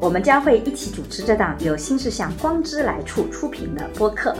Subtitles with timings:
[0.00, 4.34] 我们将会一起主持这档由新世相光之来处出品的播客。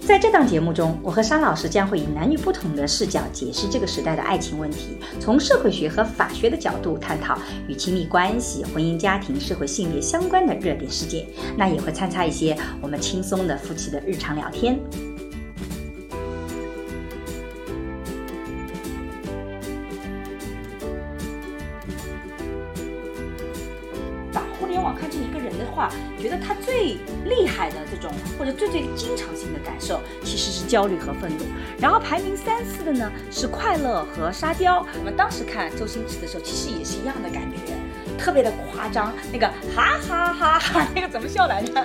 [0.00, 7.38] 在这档节目中，我和沙老师将会以男女不同的视角解释这个时代的爱情问题，从社会学和法学的角度探讨
[7.68, 11.24] 与亲密关系、婚姻家庭、社会性别相关的热点事件。
[11.56, 14.80] 那也会参差一些我们轻松的夫妻的日常聊天。
[26.40, 31.44] 他最厉害的这种或者最最经常性的感受，其实是焦虑和愤怒。
[31.78, 34.86] 然后排名三四的呢是快乐和沙雕。
[34.98, 37.74] 我们当时看周星驰的时候，其实也是一样的感觉，
[38.18, 39.12] 特别的夸张。
[39.32, 41.72] 那个哈哈哈哈， 那个怎么笑来着？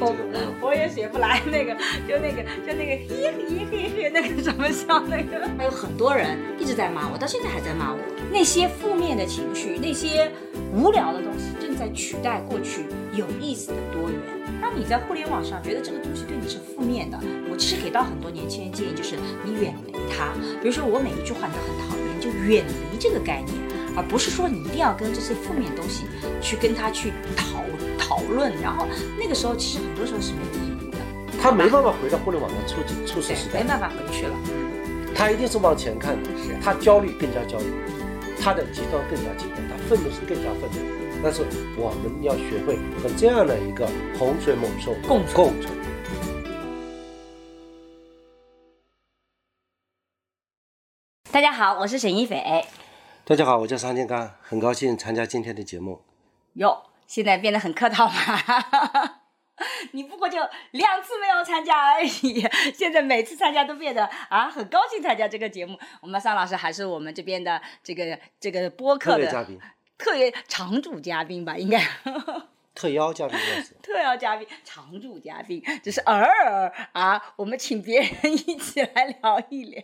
[0.00, 0.14] 我
[0.60, 1.74] 我也学不来那个，
[2.08, 5.48] 就那个就那个嘿嘿嘿嘿，那个怎么笑那个？
[5.58, 7.98] 还有很多人一直在骂我，到现在还在骂我。
[8.32, 10.30] 那些负面的情绪，那些
[10.72, 14.18] 无聊的东西，正在取代过去有意思的多元。
[14.60, 17.18] 当你在互联网上觉得这个东西对你是负面的，
[17.50, 20.32] 我其实给到很多年轻人建议，就是你远离它。
[20.62, 23.52] 比如说我每一句话你都很讨厌，就远离这个概念，
[23.94, 26.06] 而不是说你一定要跟这些负面东西
[26.40, 27.60] 去跟他去讨
[27.98, 28.50] 讨论。
[28.62, 28.86] 然后
[29.20, 30.98] 那个时候其实很多时候是没有意义的。
[31.38, 34.34] 他没办法回到互联网的初初始时代，没办法回去了。
[35.14, 37.66] 他一定是往前看的，是他焦虑更加焦虑，
[38.40, 41.22] 他的极端更加极端，他愤怒是更加愤怒。
[41.22, 41.42] 但是
[41.76, 43.88] 我们要学会和这样的一个
[44.18, 45.72] 洪水猛兽共存共存。
[51.30, 52.64] 大家好，我是沈一斐。
[53.24, 56.02] 大家好，我叫商建刚，很高兴参加今天的节目。
[56.54, 59.21] 哟，现在变得很客套嘛。
[59.92, 60.38] 你不过就
[60.72, 65.78] 两次没有参加而已，现在每次参加都变得啊很高兴参加这个节目。
[66.00, 69.60] 我们桑老师还是我们这边的这个这个播客的特别嘉宾，
[69.98, 71.80] 特别常驻嘉宾吧，应该
[72.74, 73.38] 特邀嘉宾。
[73.82, 79.82] 特邀嘉宾、常驻嘉宾，只是偶尔啊，我们请别人一起来聊一聊。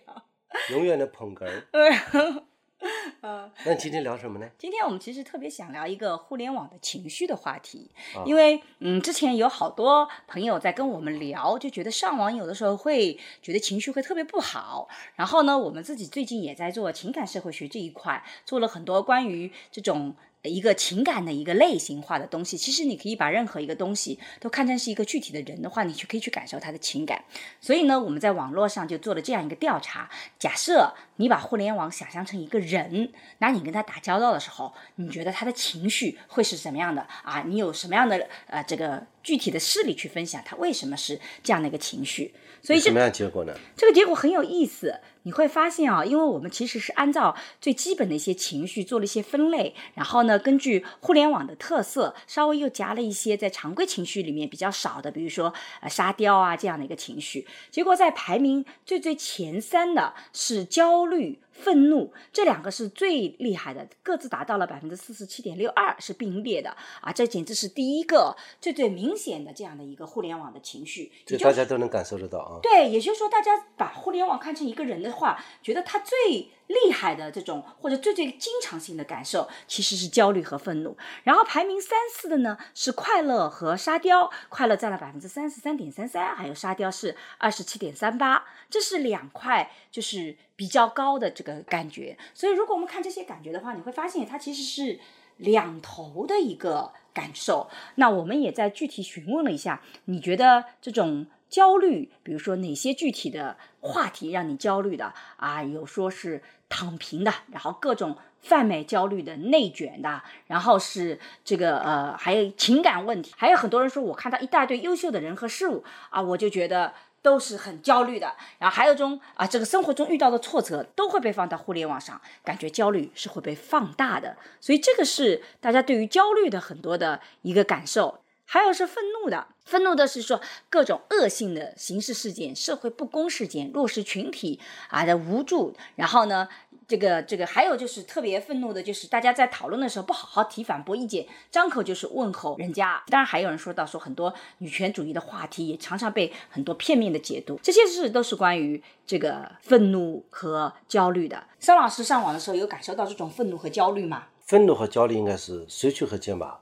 [0.71, 1.69] 永远的捧哏儿。
[3.23, 4.49] 嗯，那今天聊什么呢？
[4.57, 14.89] 今天我们其实特别想聊一个互联网的情绪的话题，啊因为嗯，之前有好多朋友在跟我们聊，就觉得上网有的时候会觉得情绪会特别不好。
[15.17, 20.15] 然后呢，我们自己最近也在做情感社会学这一块，做了很多关于这种。
[20.43, 27.25] 一个情感的一个类型化的东西，其实你可以把任何一个东西都看成是一个具体的人的话，你去可以去感受他的情感。
[27.61, 37.43] 所以呢，我们在网络上就做了这样一个调查：假设你把互联网想象成一个人，那你跟他打交道的时候，你觉得他的情绪会是什么样的啊？
[37.47, 42.33] 你有什么样的呃这个具体的事例去分享他为什么是这样的一个情绪？
[42.63, 43.53] 所以这什么样的结果呢？
[43.77, 55.53] 这个结果很有意思，你会发现啊，因为我们其实是按照最基本的一些情绪做了一些分类，然后呢，根据互联网的特色，稍微又加了一些在常规情绪里面比较少的，比如说
[55.83, 57.47] 呃沙雕啊这样的一个情绪。
[57.71, 61.39] 结果在排名最最前三的是焦虑。
[61.61, 66.71] 愤怒这两个是最厉害的，各自达到了百分之四十七点六二，是并列的
[67.01, 67.13] 啊！
[67.13, 72.61] 这简直是第一个最最明显的这样的一个互联网的情绪，就大家都能感受得到啊。
[72.63, 80.97] 对，也就是说，大家把互联网看成一个人的话，觉得他最厉害的这种或者最最经常性的感受，其实是焦虑和愤怒。
[81.25, 92.19] 然后排名三四的呢是快乐和沙雕，快乐占了百分之三十三点三三，还有沙雕是二十七点三八，这是两块就是比较高的这个感觉。
[92.35, 94.99] 所以如果我们看这些感觉的话，你会发现它其实是
[95.37, 97.71] 两头的一个感受。
[97.95, 105.63] 那我们也在具体询问了一下，你觉得这种焦虑，比如说哪些具体的话题让你焦虑的啊？
[105.63, 116.95] 有说是躺平的，然后各种泛美焦虑的、内卷的，然后是这个呃，还有情感问题，还有很多人说我看到一大堆优秀的人和事物啊，我就觉得。
[117.23, 128.21] 都是很焦虑的，然后还有种啊，这个生活中遇到的挫折都会被放到互联网上，感觉焦虑是会被放大的，所以这个是大家对于焦虑的很多的一个感受。
[128.51, 136.49] 还有是愤怒的，愤怒的是说各种恶性的刑事事件、社会不公事件、弱势群体啊的无助，然后呢，
[136.89, 143.03] 这个这个还有就是特别愤怒的，就是大家在讨论的时候不好好提反驳意见，张口就是问候人家。
[143.09, 151.45] 当然还有人说到说很多女权主义的话题也常常被很多片面的解读，这些事都是关于这个愤怒和焦虑的。
[151.61, 154.25] 桑老师上网的时候有感受到这种愤怒和焦虑吗？
[154.47, 156.59] 愤怒和焦虑应该是随去和肩吧。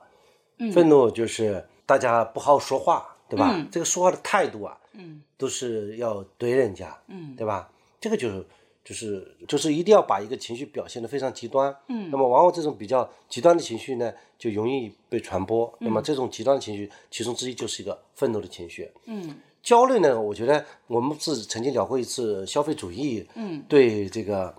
[0.73, 3.55] 愤怒就是大家不好好说话，对吧？
[3.71, 7.69] 这个说话的态度啊，嗯都是要怼人家，嗯对吧？
[8.01, 8.45] 这个就是
[8.87, 12.09] 就是就是一定要把一个情绪表现得非常极端，嗯。
[12.09, 15.69] 那么往往这种比较极端的情绪呢，就容易被传播。
[15.79, 18.89] 那么这种极端的情绪，其中之一就是一个愤怒的情绪。
[19.03, 19.35] 嗯。
[19.61, 24.55] 焦虑呢，我觉得我们是曾经聊过一次消费主义嗯，对这个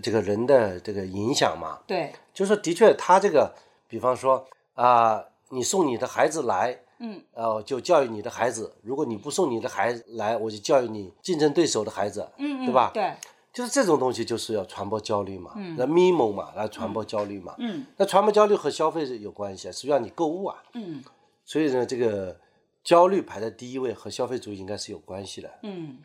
[0.00, 3.52] 这个人的这个影响嘛，对，就是说的确，他这个，
[3.88, 7.20] 比方说啊、你送你的孩子来，嗯。
[7.32, 12.92] 呃，就教育你的孩子；如果你不送你的孩子来，我就教育你竞争对手的孩子，嗯嗯，对吧？
[12.94, 13.12] 对，
[13.56, 17.54] 就是这种东西，就是要传播焦虑嘛，那 memo 嘛，来传播焦虑嘛。
[17.58, 20.62] 嗯那传播焦虑和消费是有关系啊，是让你购物啊。
[20.74, 21.02] 嗯
[21.46, 22.38] 所以呢，这个
[22.84, 25.50] 焦虑排在第一位，和消费主义应该是有关系的。
[25.62, 25.96] 嗯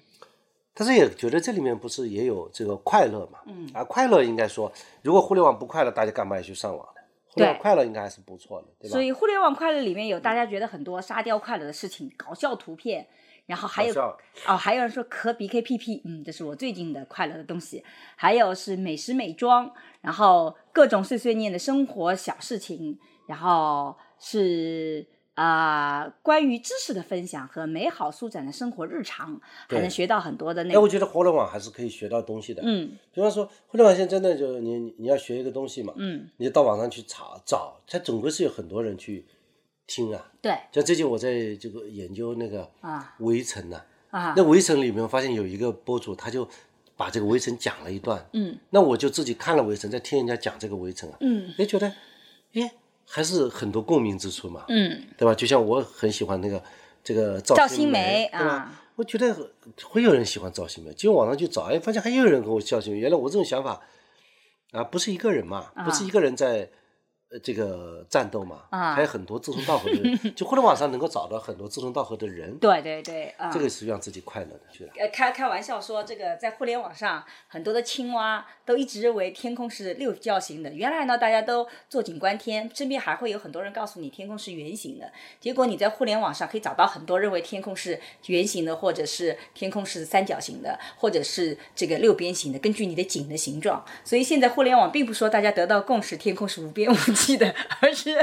[0.73, 3.39] 但是也觉得这里面不是也有这个快乐嘛？
[3.45, 4.71] 嗯啊，快乐应该说，
[5.01, 7.01] 如果互联网不快乐，大家干嘛要去上网呢？
[7.33, 8.93] 互联网对快乐应该还是不错的，对吧？
[8.93, 13.05] 所以互联网快乐里面有大家觉得很多沙雕快乐的事情，搞笑图片，
[13.51, 13.93] 然后还有
[14.47, 17.83] 哦，还有人说可比 KPP，嗯，这是我最近的快乐的东西。
[18.15, 19.69] 还有是美食美妆，
[19.99, 25.05] 然后各种碎碎念的生活小事情，然后是
[25.35, 32.61] 啊、关于知识的分享和美好舒展的生活日常，还能学到很多的那哎，我，觉得互联网还是可以学到东西的。
[32.63, 39.25] 嗯比方说，互联网现在真的就是你你要学一个东西嘛，嗯，你就到网上去查找，它总归是有很多人去
[39.93, 40.31] 听啊。
[40.41, 40.57] 对。
[40.71, 43.13] 像最近我在这个研究那个啊。
[43.19, 44.33] 围城呢、啊。
[44.37, 46.47] 那围城里面我发现有一个博主，他就
[46.95, 48.57] 把这个围城讲了一段，嗯。
[48.69, 51.53] 那我就自己看了围城，再听人家讲这个围城啊，嗯。
[51.57, 51.93] 也觉得，
[52.53, 52.71] 哎，
[53.05, 55.03] 还是很多共鸣之处嘛，嗯。
[55.17, 55.35] 对吧？
[55.35, 56.63] 就像我很喜欢那个
[57.03, 58.47] 这个赵新新梅对吧？
[58.47, 59.35] 啊我觉得
[59.83, 62.99] 会有人喜欢赵新梅，结果网上去找，哎，发现还有人跟我赵新梅。
[62.99, 63.81] 原来我这种想法
[64.71, 66.69] 啊，不是一个人嘛，不是一个人在
[67.31, 70.35] 呃这个战斗嘛，啊还有很多志同道合的人。
[70.35, 80.73] 就互联网上能够找到很多志同道合的人， 对对对啊，这个是让自己快乐的，开开玩笑说，这个在互联网上，很多的青蛙都一直认为天空是六角形的。
[80.73, 85.09] 原来呢，大家都坐井观天，身边还会有很多人告诉你天空是圆形的。
[85.39, 93.85] 结果你在互联网上可以找到很多认为天空是圆形的，或者是天空是三角形的，或者是这个六边形的，根据你的井的形状。
[94.03, 98.15] 所以现在互联网并不说大家得到共识，天空是无边无际的，而是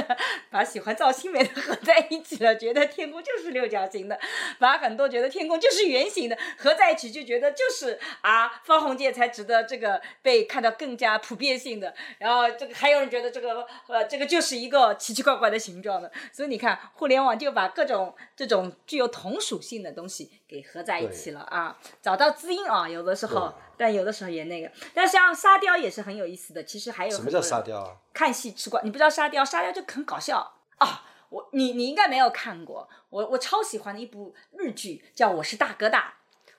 [0.51, 4.19] 把喜欢赵新梅的合在一起了，觉得天空就是六角形的，
[4.59, 11.95] 把很多觉得天空就是圆形的合在一起，就觉得就是啊方鸿渐才值得这个被看到更加普遍性的。
[12.19, 24.71] 然后这个还有人觉得这个呃这个就是一个奇奇怪怪的形状的，所以你看互联网就把各种这种具有同属性的东西给合在一起了啊，找到知音啊，有的时候，但有的时候也那个。
[24.93, 27.97] 但像沙雕也是很有意思的，其实还有什么叫沙雕啊？
[28.13, 31.05] 看戏吃瓜，你不知道沙雕，沙雕就很搞笑啊！
[31.31, 36.15] 我你你应该没有看过，我我超喜欢的一部日剧叫《我是大哥大》，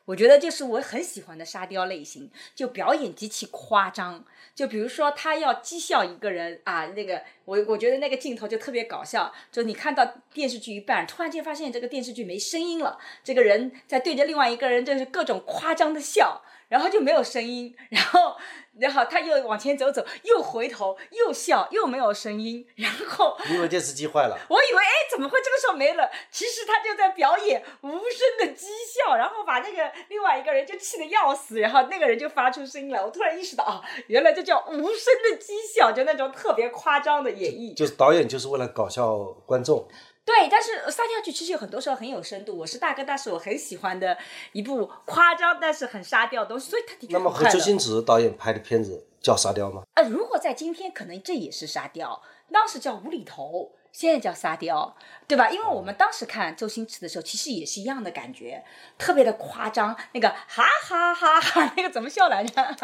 [0.05, 4.23] 我觉得就是我很喜欢的沙雕类型，就表演极其夸张。
[4.53, 18.37] 就比如说他要讥笑一个人啊，那个我我觉得那个镜头就特别搞笑，就你看到电视剧一半，突然间发现这个电视剧没声音了，这个人在对着另外一个人就是各种夸张的笑，然后就没有声音， 然后
[18.79, 24.37] 然后他又往前走走，又回头又笑，又没有声音， 然后你以为电视机坏了？
[24.47, 26.09] 我以为哎怎么会这个时候没了？
[26.31, 27.99] 其实他就在表演无声
[28.39, 33.03] 的讥笑，然后把那个另外一个人就气得要死，然后那个人就发出声音来。
[33.03, 37.75] 我突然意识到啊，原来这叫无声的讥笑，就那种特别夸张的演绎。
[37.75, 39.87] 就是导演就是为了搞笑观众，
[40.29, 42.55] 对，但是沙雕剧其实有很多时候很有深度。
[42.55, 44.15] 我是大哥大是我很喜欢的
[44.51, 47.49] 一部夸张但是很沙雕的东西，所以他的确那么和。
[47.49, 49.81] 周星驰导演拍的片子叫沙雕吗？
[49.95, 52.21] 呃，如果在今天，可能这也是沙雕，
[52.53, 54.95] 当时叫无厘头，现在叫沙雕，
[55.27, 55.49] 对吧？
[55.49, 58.63] 因为我们当时看周星驰的时候，其实也是一样的感觉，
[58.99, 62.77] 特别的夸张，那个哈哈哈哈，那个怎么笑来着？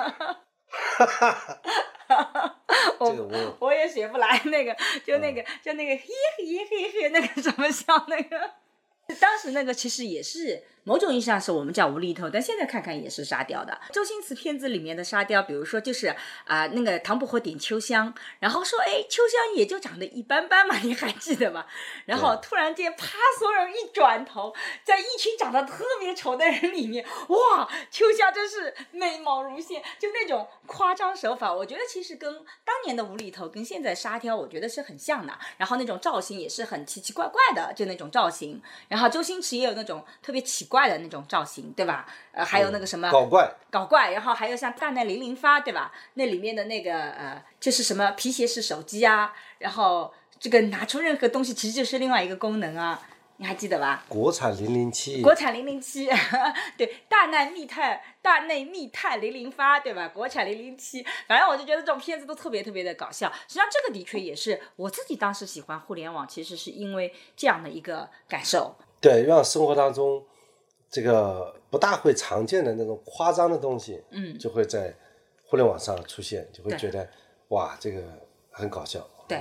[3.00, 6.04] 我这个我我也学不来那个，就那个就那个嘿
[6.38, 8.52] 嘿嘿嘿那个什么笑那个？
[9.20, 13.78] 当时那个其实也是某种意义上是我们叫无厘头，但现在看看也是沙雕的。
[13.92, 16.16] 周星驰片子里面的沙雕，比如说就是
[16.46, 21.66] 啊、那个唐伯虎点秋香，然后说哎秋香也就长得一般般嘛，你还记得吗？
[22.06, 32.32] 然后突然间啪，所有人一转头，在一群长得特别丑的人里面，哇，秋香真是美貌如仙，就那种夸张手法，我觉得其实跟
[32.64, 35.36] 当年的无厘头跟现在沙雕，我觉得是很像的。
[35.58, 38.62] 然后那种造型也是很奇奇怪怪的，就那种造型。
[38.88, 42.06] 然后周星驰也有那种特别奇怪的那种造型，对吧？
[42.32, 45.92] 呃，还有那个什么、搞怪，搞怪，然后还有像大难零零发，对吧？
[46.16, 53.02] 那里面的那个呃，就是什么皮鞋式手机啊，然后这个拿出任何东西其实就是另外一个功能啊，
[53.38, 54.04] 你还记得吧？
[54.08, 56.10] 国产零零七，国产零零七，
[56.78, 60.08] 对，大内密探，大内密探零零发，对吧？
[60.10, 63.32] 国产零零七，反正我就觉得这种片子都特别特别的搞笑。
[63.48, 68.76] 实际上，这个的确也是我自己当时喜欢互联网，其实是因为这样的一个感受。
[69.02, 70.24] 对，让生活当中
[70.96, 74.96] 这个不大会常见的那种夸张的东西，嗯就会在
[75.44, 77.06] 互联网上出现，就会觉得
[77.50, 78.02] 哇，这个
[78.50, 79.06] 很搞笑。
[79.28, 79.38] 对，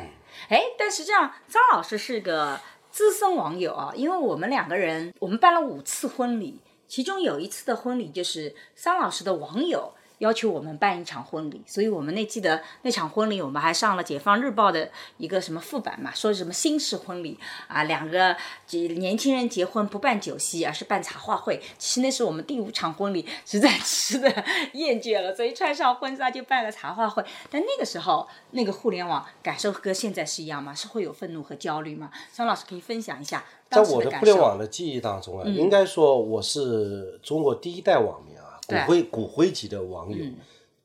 [0.48, 9.94] 哎，但实际上张老师是个资深网友啊，因为我们两个人，我们办了五次婚礼，其中有一次的婚礼就是张老师的网友。
[10.18, 18.36] 要求我们办一场婚礼，所以我们那记得那场婚礼，我们还上了《解放日报》的一个什么副版嘛，说什么新式婚礼啊，两个
[18.70, 21.60] 年轻人结婚不办酒席，而是办茶话会。
[21.78, 24.28] 其实那是我们第五场婚礼，实在吃的
[24.72, 27.24] 厌倦了，所以穿上婚纱就办了茶话会。
[27.50, 30.74] 但那个时候，那个互联网感受和现在是一样吗？
[30.74, 32.10] 是会有愤怒和焦虑吗？
[32.32, 34.10] 张老师可以分享一下在我的。
[34.18, 38.33] 互联网的记忆当中啊，应该说我是中国第一代网民，
[38.66, 40.24] 骨灰骨灰级的网友，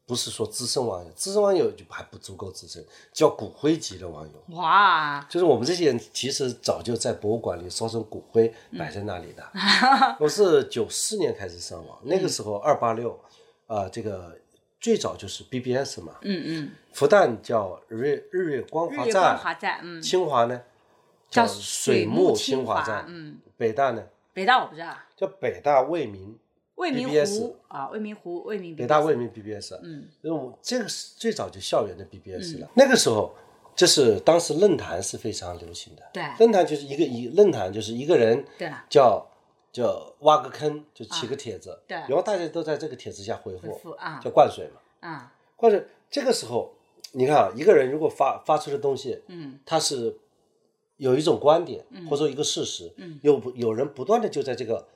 [0.05, 2.83] 不是说资深网友，资深网友就还不足够资深，
[3.13, 4.55] 叫骨灰级的网友。
[4.55, 9.47] 哇，就是我们这些人其实早就在博物馆里烧成骨灰摆在那里的。
[10.19, 13.19] 我是九四年开始上网，那个时候二八六，
[13.67, 14.35] 啊，这个
[14.81, 20.59] 最早就是 BBS 嘛，嗯嗯，复旦叫日月日月光华站，华站，嗯，清华呢
[21.29, 26.39] 叫水木清华站，嗯，北大呢北大我不知道，叫北大未名，
[26.79, 32.69] 未名湖啊，未名湖，未名北大未名 BBS，嗯，因为我这个是最早就校园的 BBS 了。
[32.73, 33.35] 那个时候，
[33.75, 36.23] 就是当时论坛是非常流行的，对。
[36.39, 38.71] 论坛就是一个一论坛就是一个人对。
[38.89, 39.27] 叫
[39.73, 41.97] 叫挖个坑，就起个帖子，对。
[41.97, 45.07] 然后大家都在这个帖子下回回复，叫灌水嘛。
[45.07, 46.73] 啊，灌水这个时候，
[47.11, 50.17] 你看啊，一个人如果发发出的东西，嗯，他是
[50.95, 54.87] 有一种观点、或者说一个事实，嗯，有有人不断的就在这个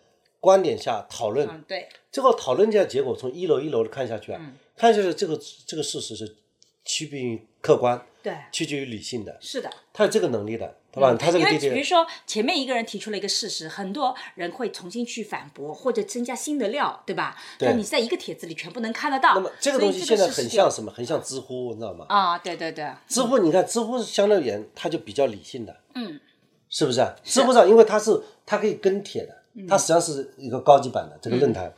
[0.43, 6.35] 观点下讨论，嗯，对，这个讨论下结果从一楼一楼的看下去啊，嗯看下去这个这个事实是
[6.83, 9.69] 区别于客观、对，取决于理性的，是的。
[9.93, 11.15] 他有这个能力的，对吧？
[11.17, 17.37] 他这个弟弟，比如说前面一个人提出了一个事实，很多人会重新去反驳或者增加新的料，对吧？
[17.57, 19.35] 对但你在一个帖子里全部能看得到。
[19.35, 20.91] 那么这个东西现在很像什么？
[20.91, 22.05] 很像知乎，你知道吗？
[22.09, 26.19] 啊，对对对，知乎你看，知乎相对而言它就比较理性的，嗯，
[26.67, 27.15] 是不是啊？
[27.23, 31.73] 知乎上因为它是它可以跟帖的，嗯它实际上是一个高级版的这个论坛，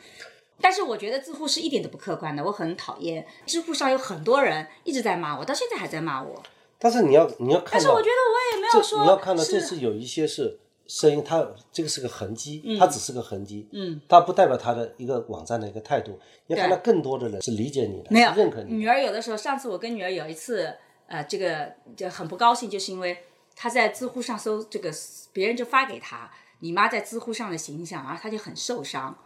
[0.62, 3.25] 但是我觉得知乎是一点都不客观的，我很讨厌。
[3.46, 6.41] 知乎上有很多人一直在骂我，到现在还在骂我。
[6.77, 16.20] 但是你要你要看到，但是我觉得我也没有说你要看到这是是有一些是声音，它这个是个痕迹，它只是个痕迹，嗯，它不代表它的一个网站的一个态度。
[16.48, 18.74] 你要看到更多的人是理解你的，没有认可你。
[18.74, 20.75] 女儿有的时候，上次我跟女儿有一次，
[21.08, 23.17] 呃，这个就很不高兴，就是因为
[23.55, 24.91] 她在知乎上搜这个，
[25.34, 29.17] 别人就发给她你妈在知乎上的形象，啊她就很受伤。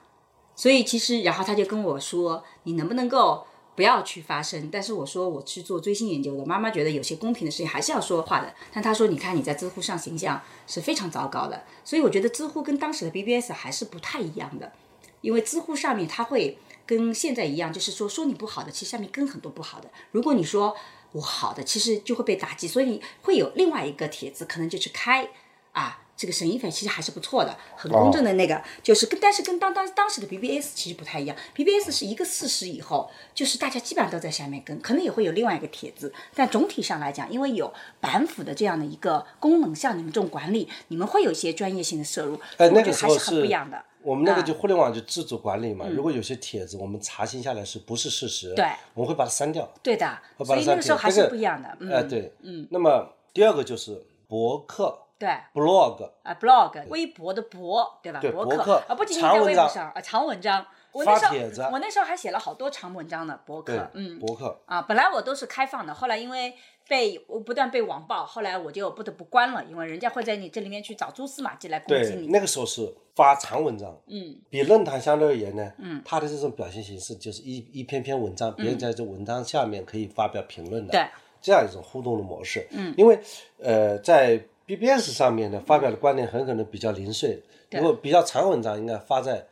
[0.55, 3.45] 所以其实，然后她就跟我说，你能不能够
[3.75, 4.69] 不要去发声？
[4.71, 8.53] 但是我说我去做追星研究的，妈妈觉得有些公平的事情还是要说话的。
[8.73, 14.73] 但她说，你看你在知乎上形象是非常糟糕的，所以我觉得知乎跟当时的 BBS 还是不太一样的。
[15.21, 19.89] 因为知乎上面它会跟现在一样，就是说说你不好的，其实下面跟很多不好的。
[20.11, 20.75] 如果你说
[21.13, 25.29] 我好的，其实就会被打击，所以会有另外一个帖子，可能就去开
[25.71, 26.01] 啊。
[26.19, 43.81] 这个沈一菲其实还是不错的，很公正的那个，就是跟但是跟当当当时的 BBS 其实不太一样，BBS 是一个事实以后，就是大家基本上都在下面跟，可能也会有另外一个帖子，但总体上来讲，因为有板斧的这样的一个功能，像你们这种管理，你们会有一些专业性的摄入，哎，那个还是很不一样的。
[44.01, 49.69] 我们那个啊就互联网就自主管理嘛，如果有些帖子我们查询下来是不是事实，对我们会把它删掉。
[49.81, 51.77] 对的，所以那个时候还是不一样的。
[51.79, 52.67] 嗯，哎，对，嗯。
[52.71, 55.29] 那么第二个就是博客对。
[55.53, 58.19] blog，啊，blog 微博的博，对吧？
[58.19, 61.35] 对博博客啊，不仅仅在微博上啊，长文章，我那时候
[61.71, 66.55] 我那时候还写了好多长文章呢，博客，，嗯，博客，啊，本来我都是开放的，后来因为
[66.87, 72.27] 被我不断被网暴，后来我就不得不关了，因为人家会在你这里面去找蛛丝马迹来攻击，你。
[72.27, 81.07] 那个时候是发长文章，嗯，比论坛相对而言呢，嗯，它的这种表现形式就是一一篇篇文章，别人在这文章下面可以发表评论的，嗯对，
[81.41, 82.65] 这样一种互动的模式。
[82.71, 83.19] 嗯，因为
[83.61, 89.47] 呃，在 BBS 上面呢，发表的观点很可能比较零碎，如果比较长文章，应该发在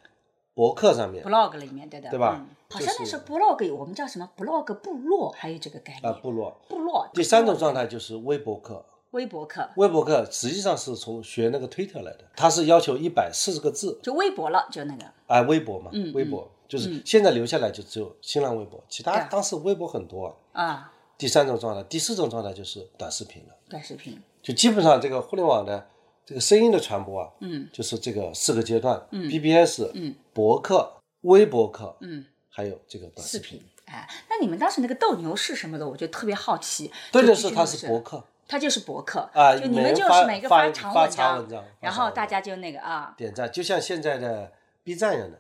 [0.54, 1.26] 博客上面。
[1.26, 2.36] Blog 里面，对的，对吧？
[2.40, 2.56] 嗯。
[2.70, 6.06] 好像那时候 blog 我们叫什么？Blog 部落，还有这个概念。
[6.06, 6.22] 啊、念。
[6.22, 6.56] 部落。
[6.70, 7.10] 部落。
[7.16, 15.04] 第三种状态就是微博客，微博客，微博客实际上是从学那个推特来的，它是要求一百四十个字，就微博了，就那个。
[15.26, 16.48] 啊，微博嘛，嗯微博。
[16.68, 20.64] 就是现在留下来就只有新浪微博，其他当时微博很多啊。
[20.64, 25.90] 啊，第三种状态，第四种状态就是短视频了，短视频，就基本上这个互联网的
[26.26, 30.90] 这个声音的传播啊，嗯，就是这个四个阶段，嗯，BBS，嗯，博客、
[31.24, 33.62] 微博客，嗯，还有这个短视频。
[33.88, 36.90] 哎，那你们当时那个斗牛士什么的，我就特别好奇。
[37.12, 45.38] 对的，就必须是它是博客，它就是博客啊就你们就是每个发发长文章然后大家就那个啊，点赞，就像现在的 B 站一样的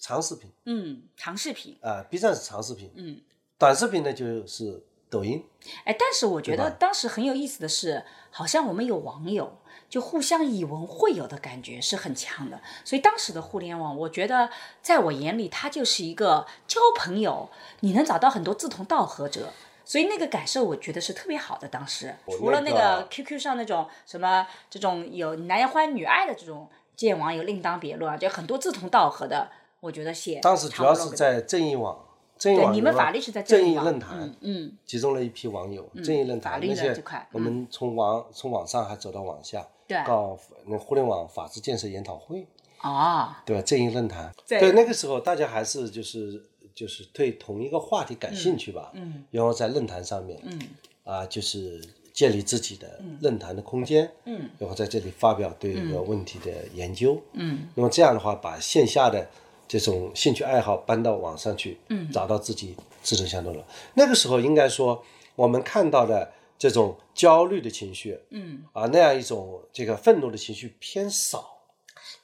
[0.00, 3.20] 长视频嗯，长视频，啊，B 站是长视频，嗯，
[3.58, 5.44] 短视频呢就是抖音，
[5.84, 9.58] 哎，但是我觉得当时很有意思的是，好像我们有网友，
[9.90, 12.62] 就互相以文会友的感觉是很强的。
[12.82, 14.48] 所以当时的互联网，我觉得
[14.80, 17.50] 在我眼里，它就是一个交朋友，
[17.80, 19.52] 你能找到很多志同道合者。
[19.84, 21.68] 所以那个感受，我觉得是特别好的。
[21.68, 29.50] 当时除了那那个个 QQ 上那种什么这种有男欢女爱的这种见网友另当别论啊，就很多志同道合的，
[29.80, 31.98] 我觉得写当时主要是在正义网，
[32.42, 34.72] 正义对网你们法律是在正正义论坛，嗯嗯。
[34.84, 40.02] 集中了一批网友，正义论坛那些我们从网从网上还走到网下，对。
[40.04, 42.44] 搞那互联网法治建设研讨会，
[42.78, 43.62] 啊，对吧？
[43.62, 44.58] 正义论坛，对。
[44.58, 46.42] 对，那个时候大家还是就是
[46.74, 49.24] 就是对同一个话题感兴趣吧，嗯。
[49.30, 50.58] 然后在论坛上面，嗯。
[51.04, 51.80] 啊，就是
[52.12, 59.28] 建立自己的论坛的空间，嗯，然后在这里发表对这个问题的研究，嗯，那么这样的话，把线下的
[59.72, 63.64] 这种兴趣爱好搬到网上去，嗯，找到自己志同相投的。
[63.94, 65.02] 那个时候应该说，
[65.34, 71.56] 我们看到的这种焦虑的情绪，嗯，啊，那样一种这个愤怒的情绪偏少，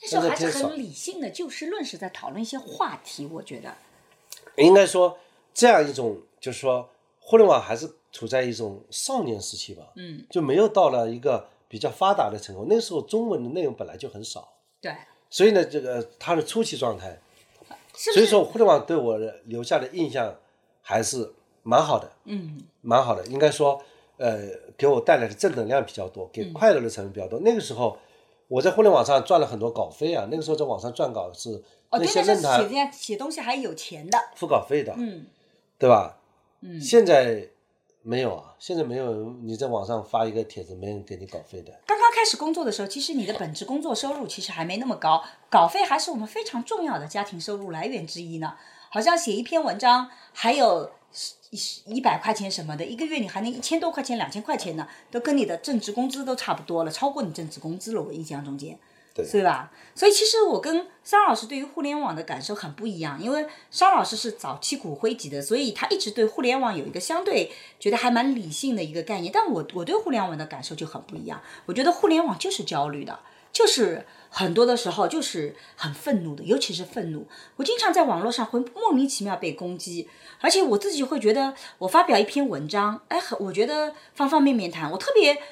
[0.02, 3.24] 那时候还是很理性的就事论事，在讨论一些话题。
[3.24, 3.74] 我觉得，
[4.56, 5.16] 应该说
[5.54, 12.66] 这样一种就是说，互联网还是处在一种少年时期吧，嗯，就没有到了一个比较发达的程度。
[12.68, 14.46] 那时候中文的内容本来就很少，
[14.82, 14.94] 对，
[15.30, 17.18] 所以呢，这个它的初期状态，
[17.98, 18.12] 是是？
[18.12, 20.32] 所以说互联网对我的留下的印象
[20.80, 21.34] 还是
[21.64, 23.26] 蛮好的，嗯蛮好的。
[23.26, 23.82] 应该说，
[24.16, 27.40] 呃，给我带来的正能量比较多，给快乐的成分比较多。
[27.40, 27.98] 那个时候
[28.46, 34.16] 我在互联网上赚了很多稿费啊，那个时候在网上赚稿是哦，写这样写东西还有钱的。
[34.36, 35.26] 付稿费的，嗯
[35.76, 36.18] 对吧？
[36.60, 37.48] 嗯，现在
[38.08, 41.70] 没有啊，现在没有，你在网上发一个帖子，没人给你稿费的。
[41.84, 48.54] 刚刚开始工作的时候，其实你的本职工作收入其实还没那么高，稿费还是我们非常重要的家庭收入来源之一呢。
[48.88, 50.90] 好像写一篇文章还有
[51.50, 58.00] 一一百块钱什么的，一个月你还能一千多块钱、两千块钱呢，都跟你的正职工资都差不多了，超过你正职工资了。
[58.00, 58.78] 我印象中间。
[59.18, 59.72] 对吧？
[59.94, 67.50] 所以其实我跟商老师对于互联网的感受很不一样，因为商老师是早期骨灰级的，所以他一直对互联网有一个相对
[67.80, 69.32] 觉得还蛮理性的一个概念。
[69.32, 73.18] 但我我对互联网的感受就很不一样，我觉得互联网就是焦虑的，
[73.52, 77.26] 就是很多的时候就是很愤怒的，尤其是愤怒。
[77.56, 80.08] 我经常在网络上会莫名其妙被攻击，
[80.40, 85.42] 而且我自己会觉得，我发表一篇文章，哎，很我觉得方方面面谈，我特别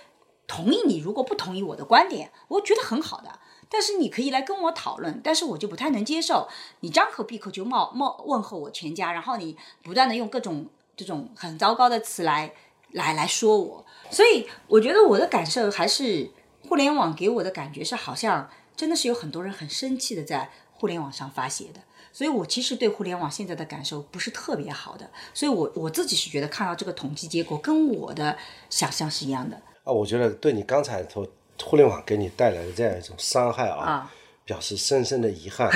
[0.47, 3.41] 同意你，如果不同意我的观点，我觉得很好的。
[3.69, 6.49] 但是你可以来跟我讨论，但是我就不太能接受。
[6.81, 12.53] 你张口闭口就冒冒问候我全家，然后你不断的用各种这种很糟糕的词来
[12.93, 16.31] 来来说我，所以我觉得我的感受还是
[16.69, 21.81] 互联网给我的感觉是好像真的是有很多人很生气的在互联网上发泄的，
[22.13, 28.37] 所以我其实对互联网现在的感受不是特别好的，所以我我自己是觉得看到这个统计结果跟我的
[28.71, 29.57] 想象是一样的。
[29.85, 31.27] 啊，我觉得对你刚才说
[31.63, 34.15] 互联网给你带来的这样一种伤害啊，啊，
[34.45, 35.71] 表示深深的遗憾。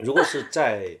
[0.00, 0.96] 如果是在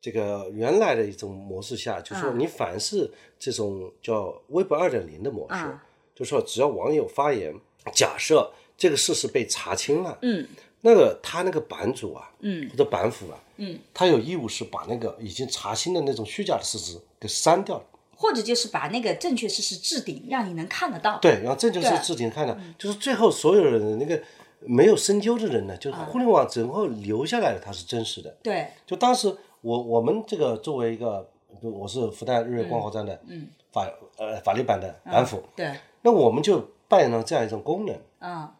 [0.00, 5.78] 这个原来的一种模式下，就说嗯你凡是这种叫微博二点零的模式，嗯
[6.14, 7.54] 就说只要网友发言，
[7.92, 10.46] 假设这个事实被查清了，嗯
[10.80, 17.84] 那个他那个版主啊，嗯或者版主啊，嗯，他有义务是把那个已经查清的那种虚假的事实给删掉了。
[18.20, 21.18] 或者就是把那个正确事实置顶，让你能看得到。
[21.20, 21.98] 对，然后这就是对。
[22.00, 24.22] 置顶看到，就是最后所有人的那个
[24.60, 28.36] 没有深究的人呢，就是互联网整个留下来的它是真实的。
[28.42, 31.26] 对，就当时我我们这个作为一个，
[31.62, 33.48] 我是复旦日月光华站的嗯。
[33.72, 37.96] 法呃法律版的版辅，对，那我们就扮演了这样一种功能。
[38.18, 38.52] 嗯，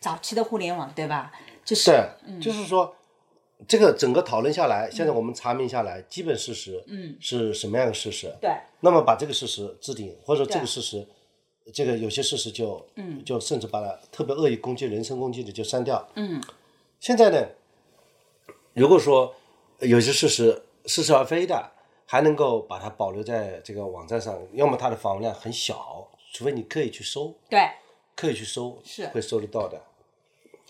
[0.00, 1.30] 早期的互联网对吧？
[1.64, 2.96] 就是对，就是说，
[3.66, 8.32] 这个整个讨论下来，现在我们查明下来，基本事实，嗯，是什么样的事实？
[8.40, 11.04] 对，那么把这个事实置顶，或者说这个事实，
[11.72, 16.08] 这个有些事实就，嗯，就甚至把它特别恶意攻击、人身攻击的就删掉。
[16.14, 16.40] 嗯，
[17.00, 17.48] 现在呢，
[18.74, 19.34] 如果说
[19.80, 21.72] 有些事实似是而非的，
[22.06, 27.68] 还能够把它保留在这个网站上，要么它的访问量很小，除非你刻意去搜，对，
[28.16, 29.06] 刻意去搜是。
[29.08, 29.82] 会搜得到的。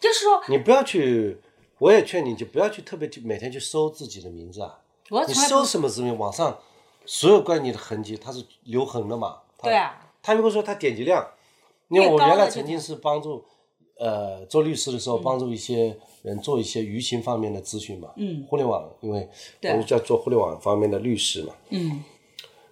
[0.00, 0.42] 就是说。
[0.48, 1.38] 你不要去，
[1.78, 4.78] 我也劝你就不要去特别去每天去搜自己的名字啊。
[5.26, 6.18] 你搜什么字名？
[6.18, 6.58] 网上
[7.06, 9.38] 所有关于你的痕迹，它是留痕的嘛？
[9.62, 11.26] 对啊，他如果说他点击量，
[11.88, 13.42] 因为我原来曾经是帮助，
[13.96, 18.10] 呃，做律师的时候帮助一些人做一些舆情方面的咨询嘛。
[18.16, 19.28] 嗯互联网，因为
[19.60, 21.54] 对我们叫做互联网方面的律师嘛。
[21.70, 22.04] 嗯，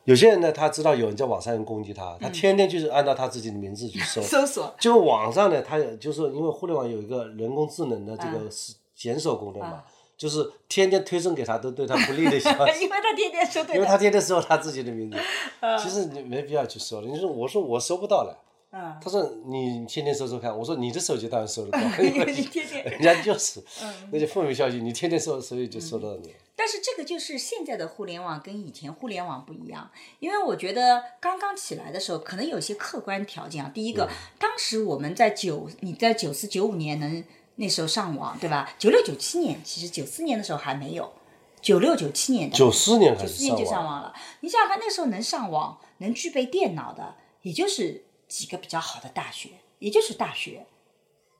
[0.04, 4.20] 有些人呢，他知道有人在网上攻击他，他天天就是按照他自己的名字去 搜。
[4.20, 9.84] 搜索就网上呢，他也就是因为互联网有一个人工智能的这嗯个是检索功能嘛，
[10.16, 15.18] 就是天天推送给他都对他不利的消息， 因为他天天说对因为，他天天搜他自己的名字。
[15.78, 17.06] 其实你没必要去搜了。
[17.06, 22.82] 你说我说我搜不到了，嗯，他说你天天搜搜看，我说你的手机当然搜得到，因为 你天天。
[22.84, 23.62] 人家就是。
[24.10, 26.34] 那些负面消息，你天天搜，所以就搜到你。
[26.58, 33.70] 但是这个就是现在的互联网跟以前互联网不一样，因为我觉得刚刚起来的时候，可能有些客观条件啊。
[33.74, 37.22] 第一个，当时我们在九，你在九四九五年能
[37.56, 38.70] 那时候上网，对吧？
[38.78, 41.12] 九六九七年，其实九四年的时候还没有，
[41.60, 44.14] 九六九七年的九四年九四年就上上网，了。
[44.40, 50.66] 你想想看，那时候能上网、能具备电脑的，也就是几个比较好的大学，也就是大学。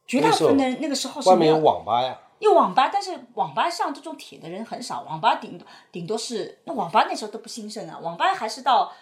[0.07, 8.92] 绝大部分的人那个时候是外面有没有网吧呀，有网吧，但是网吧上这种铁的人很少，网吧顶顶多是那网吧那时候都不兴盛啊，网吧还是到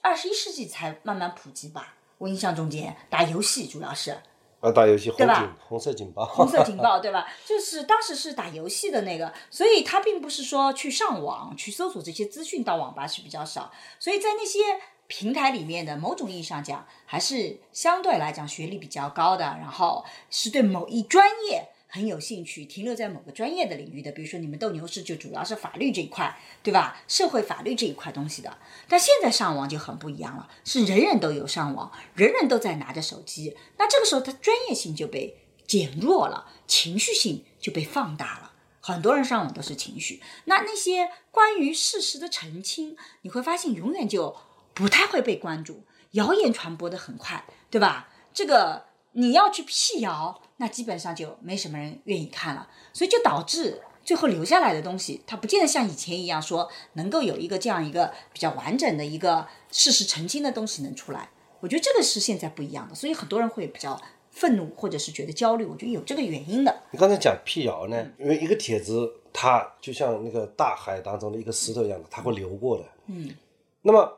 [0.00, 1.96] 二十一世纪才慢慢普及吧。
[2.18, 4.16] 我印象中间打游戏主要是
[4.62, 7.26] 啊，打游戏红对吧警红色警报，红色警报， 对吧？
[7.44, 14.60] 就是当时是打游戏的那个，所以他并不是说去上网去搜索这些资讯到网吧是比较少，所以在那些
[15.08, 27.02] 平台里面的某种意义上讲，还是相对来讲学历比较高的，然后是对某一专业很有兴趣，停留在某个专业的领域的，比如说你们斗牛士就主要是法律这一块，对吧？
[27.06, 28.56] 社会法律这一块东西的。
[28.88, 38.52] 但现在上网就很不一样了，是人人都有上网，人人都在拿着手机，那这个时候他专业性就被减弱了，情绪性就被放大了。
[38.80, 44.34] 很多人上网都是情绪，那那些关于事实的澄清，你会发现永远就
[44.72, 48.08] 不太会被关注，谣言传播的很快，对吧？
[48.32, 61.30] 这个你要去辟谣，那基本上就没什么人愿意看了，所以就导致最后留下来的东西，它不见得像以前一样说能够有一个这样一个比较完整的一个事实澄清的东西能出来。
[61.58, 66.82] 我觉得这个是现在不一样的，所以很多人会比较愤怒或者是觉得焦虑，我觉得有这个原因的。
[66.92, 72.84] 你刚才讲辟谣呢，因为一个帖子它就像那个大海当中的一个石头一样的，它会流过的。
[73.06, 73.34] 嗯。
[73.82, 74.16] 那么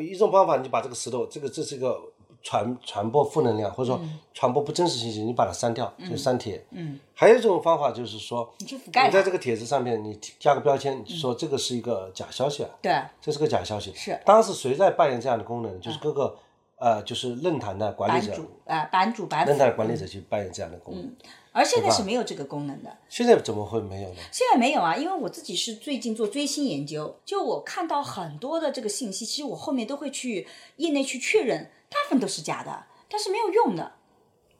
[0.00, 2.00] 一种方法，你把这个石头，这个这是一个
[2.44, 4.00] 传传播负能量或者说
[4.34, 6.64] 传播不真实信息，你把它删掉，就删帖。
[6.70, 7.00] 嗯。
[7.14, 13.92] 还有一种方法就是说，你去覆盖你在这个帖子上面你加个标签，你说这个是一个假消息啊，对，这是个假消息。
[13.94, 15.80] 是当时谁在扮演这样的功能？
[15.80, 16.36] 就是各个
[16.76, 21.10] 呃，就是论坛的管理者，版主啊、版主版论，坛的管理者去扮演这样的功能。
[21.52, 22.90] 而现在是没有这个功能的。
[23.08, 24.16] 现在怎么会没有呢？
[24.32, 33.94] 现在没有啊，因为我自己是最近做追星研究，就我看到很多的这个信息，其实我后面都会去业内去确认，大部分都是假的，但是没有用的，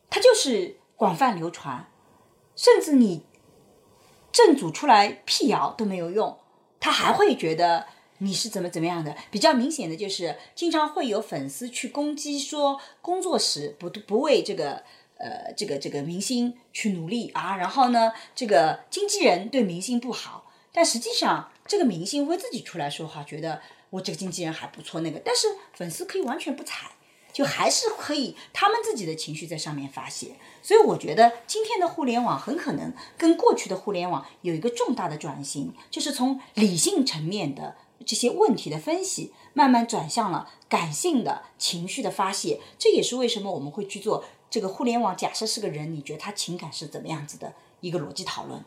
[0.08, 1.90] 它就是广泛流传，
[2.54, 3.26] 甚至你
[4.32, 6.38] 正主出来辟谣都没有用，
[6.78, 7.86] 他还会觉得
[8.18, 9.16] 你是怎么怎么样的。
[9.30, 14.82] 比较明显的就是，经常会有粉丝去攻击说工作时不不为这个
[15.18, 26.90] 呃这个这个明星去努力啊，然后呢，这个经纪人对明星不好，但实际上这个明星会自己出来说话，觉得我这个经纪人还不错，那个，但是粉丝可以完全不睬。
[27.34, 42.60] 就还是可以他们自己的情绪在上面发泄，所以我觉得今天的互联网很可能跟过去的互联网有一个重大的转型，就是从理性层面的这些问题的分析，慢慢转向了感性的情绪的发泄。
[42.78, 45.16] 这也是为什么我们会去做这个互联网。
[45.16, 48.64] 假设是个人，你觉得他情感是怎么样子的一个逻辑讨论？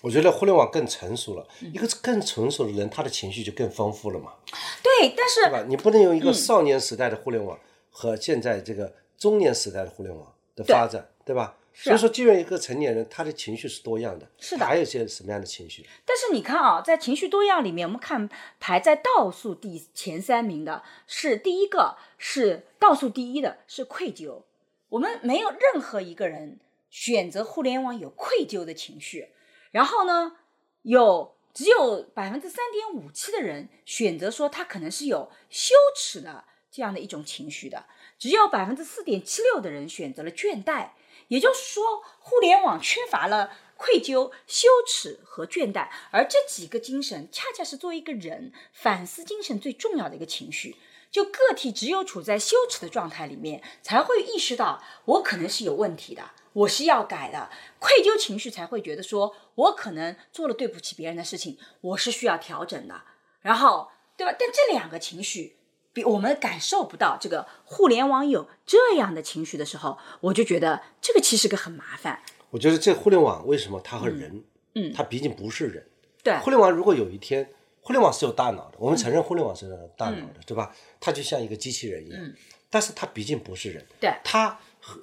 [0.00, 4.32] 我觉得互联网更成熟了，嗯一个更成熟的人，他的情绪就更丰富了嘛，
[4.80, 5.64] 对，但是对吧？
[5.68, 7.58] 你不能用一嗯个少年时代的互联网
[8.00, 11.56] 和现在这个中年时代的互联网的发展，对吧？
[11.74, 15.84] 所以说，就愿一个成年人，他的情绪是多样的，是的还有些什么样的情绪？
[16.04, 18.28] 但是你看啊，在情绪多样里面，我们看
[18.60, 24.42] 排在倒数第前三名的是第一个是倒数第一的是愧疚。
[24.90, 29.30] 我们没有任何一个人选择互联网有愧疚的情绪，
[29.72, 30.36] 然后呢，
[30.82, 37.86] 有只有百分之三点五七的人选择说他可能是有羞耻的这样的一种情绪的，
[38.18, 40.90] 只有百分之四点七六的人选择了倦怠。
[41.28, 50.76] 也就是说，互联网缺乏了愧疚、羞耻和倦怠，而这几个精神恰恰是作为一个人反思精神最重要的一个情绪。
[51.10, 57.50] 就个体只有处在羞耻的状态里面，才会意识到我可能是有问题的，我是要改的。
[57.78, 63.02] 愧疚情绪才会觉得说我可能做了对不起别人的事情，我是需要调整的。
[63.42, 64.34] 然后，对吧？
[64.38, 65.57] 但这两个情绪。
[65.98, 72.20] 比我们感受不到这个互联网有这样的情绪的时候，我就觉得这个其实个很麻烦。
[72.50, 74.44] 我觉得这互联网为什么它和人，
[74.76, 75.84] 嗯，它毕竟不是人。
[76.22, 80.72] 对，互联网如果有一天，互联网是有大脑的，我们承认互联网是有大脑的，对吧？
[81.00, 82.32] 它就像一个机器人一样，
[82.70, 83.84] 但是它毕竟不是人。
[83.98, 85.00] 对，它和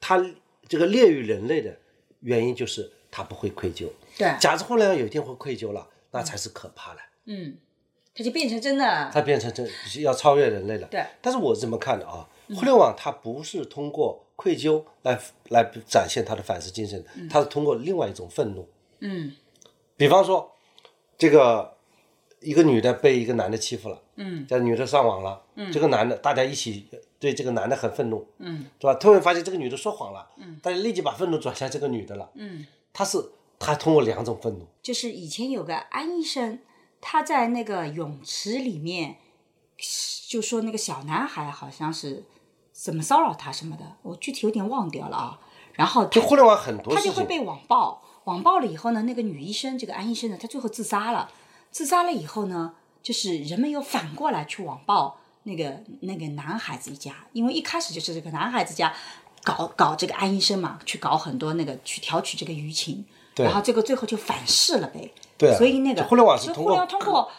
[0.00, 0.24] 它
[0.66, 1.76] 这个劣于人类的
[2.20, 3.90] 原因就是它不会愧疚。
[4.16, 7.00] 对，假如互联网有一天会愧疚了，那才是可怕的。
[7.26, 7.58] 嗯。
[8.12, 9.68] 它就变成真的，它变成真
[10.00, 10.88] 要超越人类了。
[10.88, 15.18] 对，但是我是这么看的啊，互联网它不是通过愧疚来
[15.50, 18.68] 来展现它的反思精神，它是通过另外一种愤怒。
[18.98, 19.32] 嗯，
[19.96, 20.52] 比方说，
[21.16, 21.76] 这个
[22.40, 28.94] 一个女的被一个男的欺负了，嗯，这女的上网了，嗯，这个男的大家一起对这个男的很愤怒，嗯，是吧？
[28.94, 33.18] 突然发现这个女的说谎了，嗯，大家立即把愤怒转向这个女的了，嗯，他是
[33.58, 36.58] 他通过两种愤怒，就是以前有个安医生。
[37.00, 39.16] 他在那个泳池里面，
[40.28, 42.24] 就说那个小男孩好像是
[42.72, 45.40] 怎么骚扰他什么的，我具体有点忘掉了啊。
[45.72, 51.30] 然后就互联网很多他就会被网暴，网暴了以后呢，那个女医生这个安医生呢，她最后自杀了。
[51.70, 58.92] 自杀了以后呢，就是人们又反过来去网暴那个那个男孩子一家，因为一开始就是这个男孩子家
[59.42, 65.14] 搞搞这个安医生嘛，去搞很多那个去挑取这个舆情，然后这个最后就反噬了呗。
[65.40, 67.30] 对，所以那个互联网是通过通过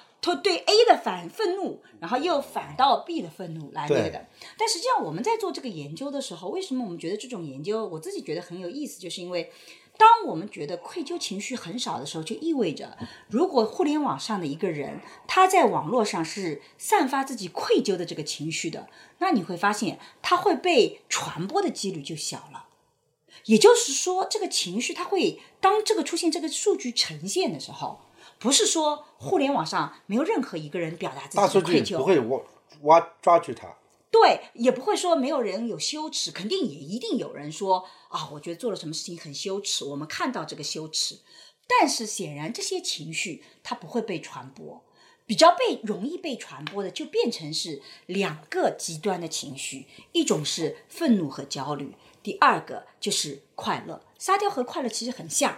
[0.44, 4.26] 对 A 的反愤怒，然后又反到 B 的愤怒来那个的。
[4.58, 9.00] 但实际上我们在做这个研究的时候，为什么我们觉得这种研究我自己觉得很有意思？
[9.00, 9.52] 就是因为
[9.98, 12.98] 当我们觉得愧疚情绪很少的时候，就意味着
[13.30, 18.88] 如果互联网上的一个人他在网络上是散发自己愧疚的这个情绪的，
[19.20, 22.61] 那你会发现他会被传播的几率就小了。
[23.45, 28.01] 也就是说，这个情绪它会当这个出现这个数据呈现的时候，
[28.39, 32.39] 不是说互联网上没有任何一个人表达自己的愧疚，不会挖
[32.82, 33.75] 挖抓住他，
[34.10, 41.19] 对，也不会说没有人有羞耻，肯定也一定有人说啊，我觉得做了什么事情很羞耻，我们看到这个羞耻，
[41.67, 44.84] 但是显然这些情绪它不会被传播，
[45.25, 51.93] 比较被容易被传播的就变成是两个极端的情绪，一种是愤怒和焦虑。
[52.24, 55.58] 第二个就是快乐，沙雕和快乐其实很像，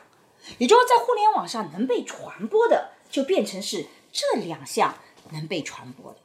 [0.57, 4.97] 也就是在互联网上能被传播的，就变成是这两项
[5.31, 6.19] 能被传播的。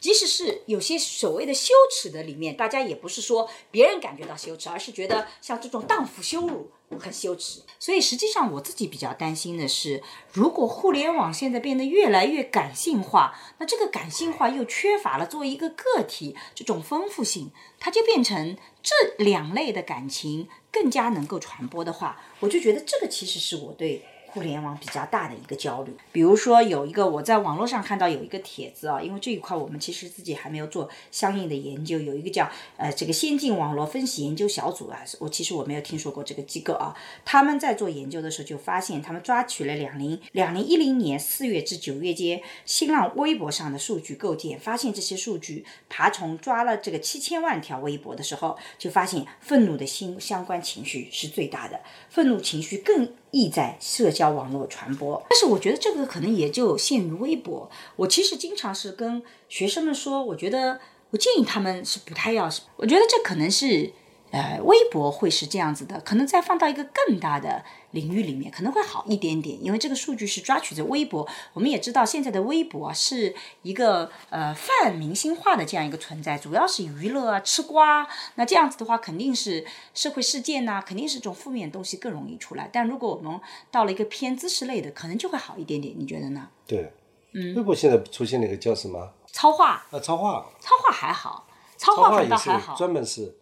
[0.00, 7.60] 即使是有些所谓的羞耻的里面，大家也不是说别人感觉到羞耻，而是觉得像这种荡妇羞辱很羞耻。
[7.78, 24.02] 所以实际上我自己比较担心的是，如果互联网现在变得越来越感性化，那这个感性化又缺乏了作为一个个体这种丰富性，它就变成这两类的感情更加能够传播的话，我就觉得这个其实是我对。
[24.32, 53.12] 互联网比较大的一个焦虑，比如说有一个我在网络上看到有一个帖子啊，因为这一块我们其实自己还没有做相应的研究，有一个叫呃这个先进网络分析研究小组啊，我其实我没有听说过这个机构啊，他们在做研究的时候就发现，他们抓取了两零两零一零年四月至九月间新浪微博上的数据构建，发现这些数据爬虫抓了这个七千万条微博的时候，就发现愤怒的心相关情绪是最大的，愤怒情绪更。
[53.30, 57.70] 意在社交网络传播，但是我觉得这个可能也就限于微博。
[57.96, 63.92] 我其实经常是跟学生们说，我觉得我建议他们是不太要，我觉得这可能是。
[64.30, 71.26] 呃，微博会是这样子的，可能再放到一个更大的领域里面，可能会好一点点，因为这个数据是抓取着微博。
[71.52, 78.06] 我们也知道，现在的微博是一个呃泛明星化的这样一个存在，主要是娱乐啊、吃瓜。
[78.36, 82.70] 那这样子的话，肯定是社会事件呐，肯定是这种负面的东西更容易出来。
[82.72, 83.40] 但如果我们
[83.72, 85.92] 到了一个偏知识类的，可能就会好一点点。
[85.98, 86.48] 你觉得呢？
[86.68, 86.92] 对，
[87.32, 89.12] 嗯，微博现在出现了一个叫什么？
[89.32, 93.36] 超话啊，超话，超话还好，超话反倒还好，专门是。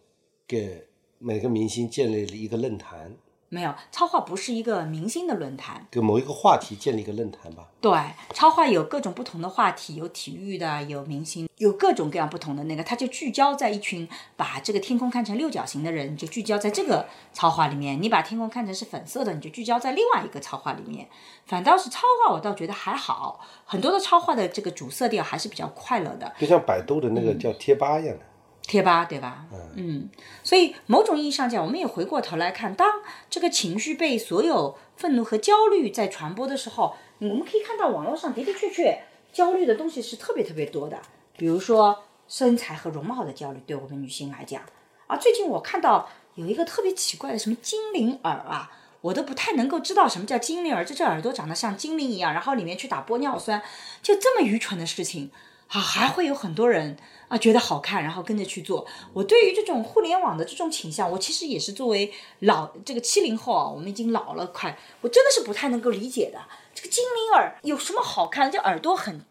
[0.49, 0.87] 给
[1.19, 3.13] 每个明星建立了一个论坛，
[3.49, 7.67] 没有，超话不是一个明星的论坛，给某一个话题建立一个论坛吧。
[7.79, 7.91] 对，
[8.33, 21.07] 超话有各种不同的话题，有体育的，有明星，有各种各样不同的那个，它就聚焦在一群把这个天空看成六角形的人，就聚焦在这个超话里面；你把天空看成是粉色的，你就聚焦在另外一个超话里面。
[21.45, 26.33] 反倒是超话，我倒觉得还好，很多的超话的这个主色调还是比较快乐的。
[26.39, 28.25] 就像百度的那个叫贴吧一样的。
[28.69, 29.45] 贴吧对吧？
[29.75, 30.07] 嗯，
[30.43, 39.01] 所以某种意义上讲，我们也回过头来看，当这个情绪被所有愤怒和焦虑在传播的时候，我们可以看到网络上的的确确
[39.33, 41.01] 焦虑的东西是特别特别多的，
[41.35, 44.61] 比如说身材和容貌的焦虑，对我们女性来讲。
[45.07, 53.63] 啊，最近我看到有一个特别奇怪的什么精灵耳啊，我都不太能够知道什么叫精灵耳，这只耳朵长得像精灵一样，然后里面去打玻尿酸，
[54.03, 55.31] 就这么愚蠢的事情。
[55.69, 56.97] 啊，还会有很多人
[57.29, 58.85] 啊觉得好看，然后跟着去做。
[59.13, 66.41] 我对于这种互联网的这种倾向，我其实也是作为老这个七零后啊，我们已经老了，快，我真的是不太能够理解的。
[66.75, 68.51] 这个精灵耳有什么好看？
[68.51, 69.23] 这耳朵很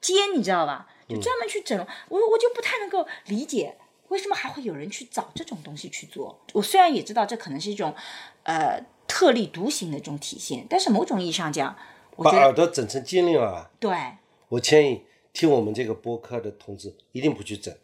[0.00, 0.88] 尖，你知道吧？
[1.08, 1.78] 就专门去整，
[2.08, 3.76] 我我就不太能够理解，
[4.08, 6.38] 为什么还会有人去找这种东西去做？
[6.54, 7.94] 我虽然也知道这可能是一种
[8.44, 11.76] 呃特立独行的这种体现，但是某种意义上讲，
[12.16, 13.94] 我把耳朵整成精灵耳，对。
[14.48, 17.74] 我建议听我们这个播客的同志一定不去整，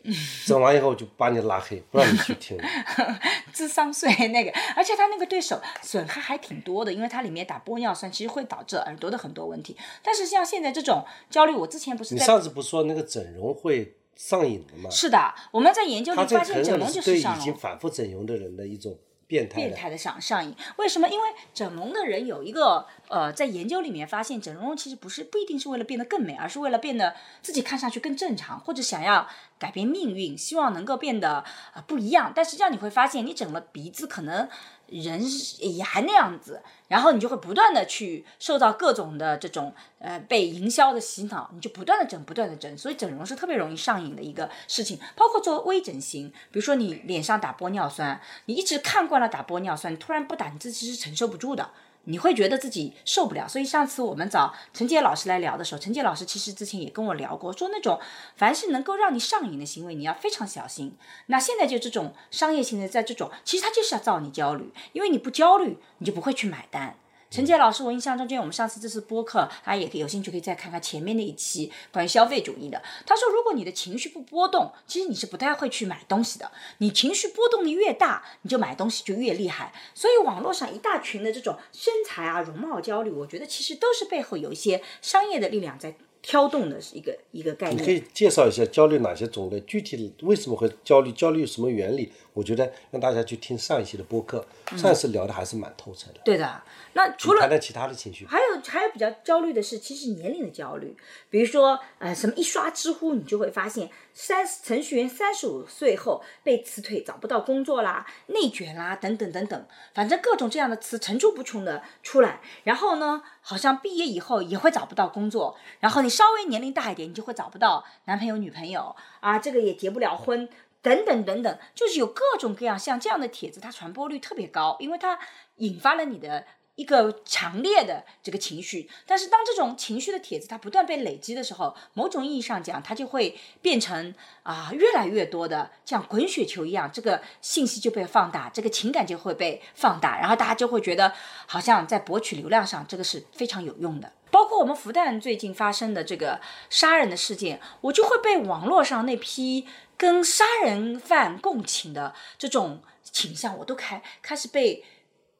[0.46, 2.58] 整完以后就把你拉黑，不让你去听。
[3.54, 9.76] 智商税那个，而且他那个对手损害还挺多的，因为它里面打玻尿酸，其实会导致耳朵的很多问题。
[10.02, 14.90] 但是像现在这种焦虑，我之前不是在你上次不是说那个整容会上瘾的吗？
[14.90, 17.38] 是的，我们在研究里发现整容就是上瘾。
[17.38, 18.96] 对已经反复整容的人的一种
[19.28, 19.68] 变态的。
[19.68, 21.08] 变态的上上瘾，为什么？
[21.08, 32.32] 因为整容的人有一个呃，在研究里面发现，整容其实不是不一定是为了变得更美，而是为了变得自己看上去更正常，或者想要改变命运，希望能够变得呃不一样。
[32.34, 34.48] 但实际上你会发现，你整了鼻子，可能
[34.88, 35.20] 人
[35.58, 44.98] 也还那样子，然后你就会不断的去受到各种的这种呃被营销的洗脑，你就不断的整，不断的整，所以整容是特别容易上瘾的一个事情。
[45.14, 51.70] 包括做微整形，比如说你脸上打玻尿酸，你一直看惯了打玻尿酸，你突然不打，你自己是承受不住的。
[52.08, 58.00] 你会觉得自己受不了，所以上次我们找陈杰老师来聊的时候，陈杰老师其实之前也跟我聊过，说那种
[58.34, 60.96] 凡是能够让你上瘾的行为，你要非常小心。
[61.26, 66.96] 那现在就这种商业性的，在这种其实他就是要造你焦虑，因为你不焦虑，你就不会去买单。
[67.30, 72.82] 陈杰老师，我印象中间我们上次这次播客，大家也可以有兴趣可以再看看前面那一期关于消费主义的。
[73.04, 76.50] 他说，如果你的情绪不波动，其实你是不太会去买东西的。
[76.78, 79.74] 你情绪波动的越大，你就买东西就越厉害。
[79.94, 87.92] 所以网络上一大群的这种身材啊、容貌焦虑，我觉得其实都是背后有一些商业的力量在挑动的一个一个概念你可。
[87.92, 92.10] 以介绍一下焦虑哪些种类，具体为什么会焦虑，焦虑有什么原理？
[92.32, 94.44] 我觉得让大家去听上一期的播客，
[94.76, 96.20] 上一次聊的还是蛮透彻的。
[96.24, 96.62] 对的，
[96.94, 100.96] 那除了谈谈其他的情绪，还有还有比较焦虑的是，其实年龄的焦虑，
[101.30, 112.40] 比如说呃什么一刷知乎，你就会发现三程序员三十五岁后被辞退，找不到工作啦，内卷啦，等等等等，反正各种这样的词层出不穷的出来。
[112.64, 120.48] 然后呢，好像毕业以后也会找不到工作，然后你稍微年龄大一点，你就会找不到男朋友女朋友啊，这个也结不了婚。
[120.80, 125.18] 等等等等，就是有各种各样像这样的帖子，它传播率特别高，因为它
[125.56, 126.46] 引发了你的
[126.78, 128.88] 一个强烈的这个情绪。
[129.04, 134.14] 但是当这种情绪的帖子它不断被累积的时候，某种意义上讲，它就会变成
[134.44, 141.12] 啊越来越多的像滚雪球一样，这个信息就被放大，这个情感就会被放大，然后大家就会觉得
[141.46, 144.12] 好像在博取流量上这个是非常有用的。
[144.30, 146.38] 包括我们复旦最近发生的这个
[146.70, 154.84] 杀人的事件，我就会被网络上那批跟杀人犯共情的这种倾向，我都开开始被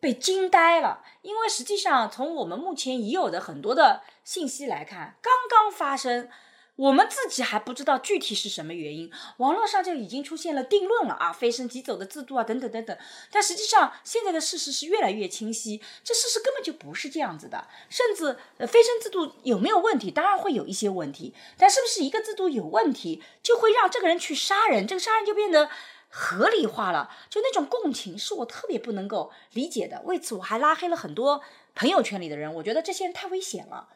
[0.01, 1.03] 被惊呆了。
[1.23, 6.29] 因为实际上从我们目前已有的很多的信息来看，刚刚发生。
[6.77, 12.97] 我们自己还不知道具体是什么原因，网络上就已经出现了定论了啊，飞升即走的制度啊，等等等等。
[13.33, 17.67] 但实际上，现在的事实是越来越清晰，这事实根本就不是这样子的。
[17.89, 20.13] 甚至，呃，飞升制度有没有问题？
[20.13, 24.87] 当然会有一些问题，但是不是一个制度有问题，就会让这个人去杀人？
[24.87, 25.69] 这个杀人就变得
[26.09, 30.03] 合理化了，就那种共情是我特别不能够理解的。
[30.05, 31.43] 为此，我还拉黑了很多
[31.75, 33.89] 朋友圈里的人，我觉得这些人太危险了。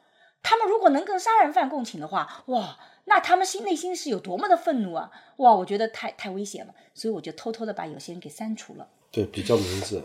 [0.42, 5.10] 他们如果能跟杀人犯共情的话，哇，那他们心内心是有多么的愤怒啊！
[5.36, 10.02] 哇，我觉得太太危险了，所以我就偷偷的把有些人给删除了，对，比较明智。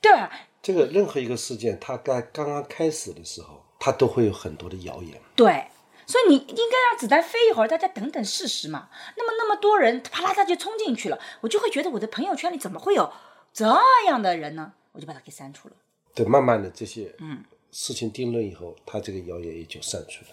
[0.00, 0.30] 对吧？
[0.62, 5.20] 这个任何一个事件，它该刚刚开始的时候，它都会有很多的谣言。
[5.34, 5.66] 对，
[6.08, 8.88] 所以你应该让子弹飞一会儿，大家等等事实嘛。
[9.16, 13.12] 那么那么多人啪啦他就冲进去了，我就会觉得我的朋友圈里怎么会有
[13.52, 13.66] 这
[14.06, 15.74] 样的人呢，我就把他给删除了。
[16.14, 20.30] 对，慢慢的这些嗯事情定论以后，他这个谣言也就散去了。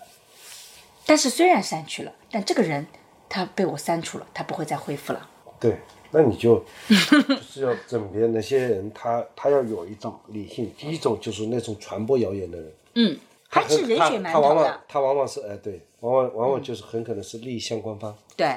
[1.05, 2.87] 但是虽然删去了，但这个人
[3.27, 5.29] 他被我删除了，他不会再恢复了。
[5.59, 5.77] 对，
[6.11, 10.73] 那你就 就是要甄别那些人，他他要有一种理性。
[10.77, 13.19] 第一种就是那种传播谣言的人，嗯，
[13.49, 18.15] 他还是人血馒头他往往，他往往是哎对，往往往往就是很可能是利益相关方。
[18.35, 18.55] 对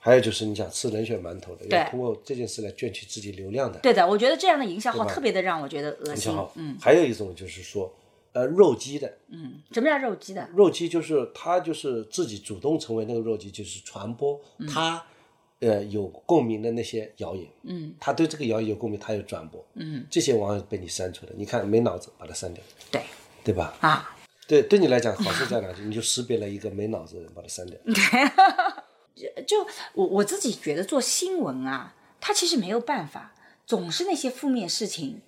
[0.00, 4.06] 还有就是你想吃人血馒头的，要通过这件事来赚取自己流量的，对的。
[4.06, 6.32] 我觉得这样的营销号特别的让我觉得恶心。
[6.54, 7.92] 嗯，还有一种就是说，
[8.32, 10.48] 呃，肉鸡的，嗯什么叫肉鸡的？
[10.54, 15.04] 肉鸡就是他就是自己主动成为那个肉鸡，就是传播嗯他、
[15.58, 17.46] 呃有共鸣的那些谣言。
[17.64, 19.62] 嗯，他对这个谣言有共鸣，他有转播。
[19.74, 21.32] 嗯，这些往往被你删除了。
[21.36, 22.62] 你看没脑子，把它删掉，
[22.92, 23.02] 对
[23.42, 23.74] 对吧？
[23.80, 24.16] 啊，
[24.48, 25.82] 对，对你来讲好处在哪里？
[25.82, 27.78] 你就识别了一个没脑子的人，把它删掉。
[29.14, 33.34] 对 就我我自己觉得做新闻啊，它其实没有办法，
[33.66, 35.20] 总是那些负面事情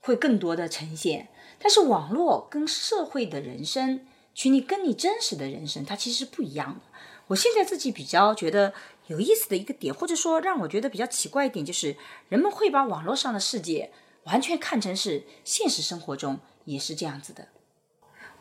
[0.00, 1.28] 会更多的呈现。
[1.58, 6.80] 但是网络跟社会的人生，其实你跟你真实的人生，它其实是不一样的。
[7.26, 8.72] 我现在自己比较觉得
[9.08, 11.96] 有意思的一个点，或者说让我觉得比较奇怪一点，就是
[12.30, 13.90] 人们会把网络上的世界
[14.24, 17.48] 完全看成是现实生活中也是这样子的。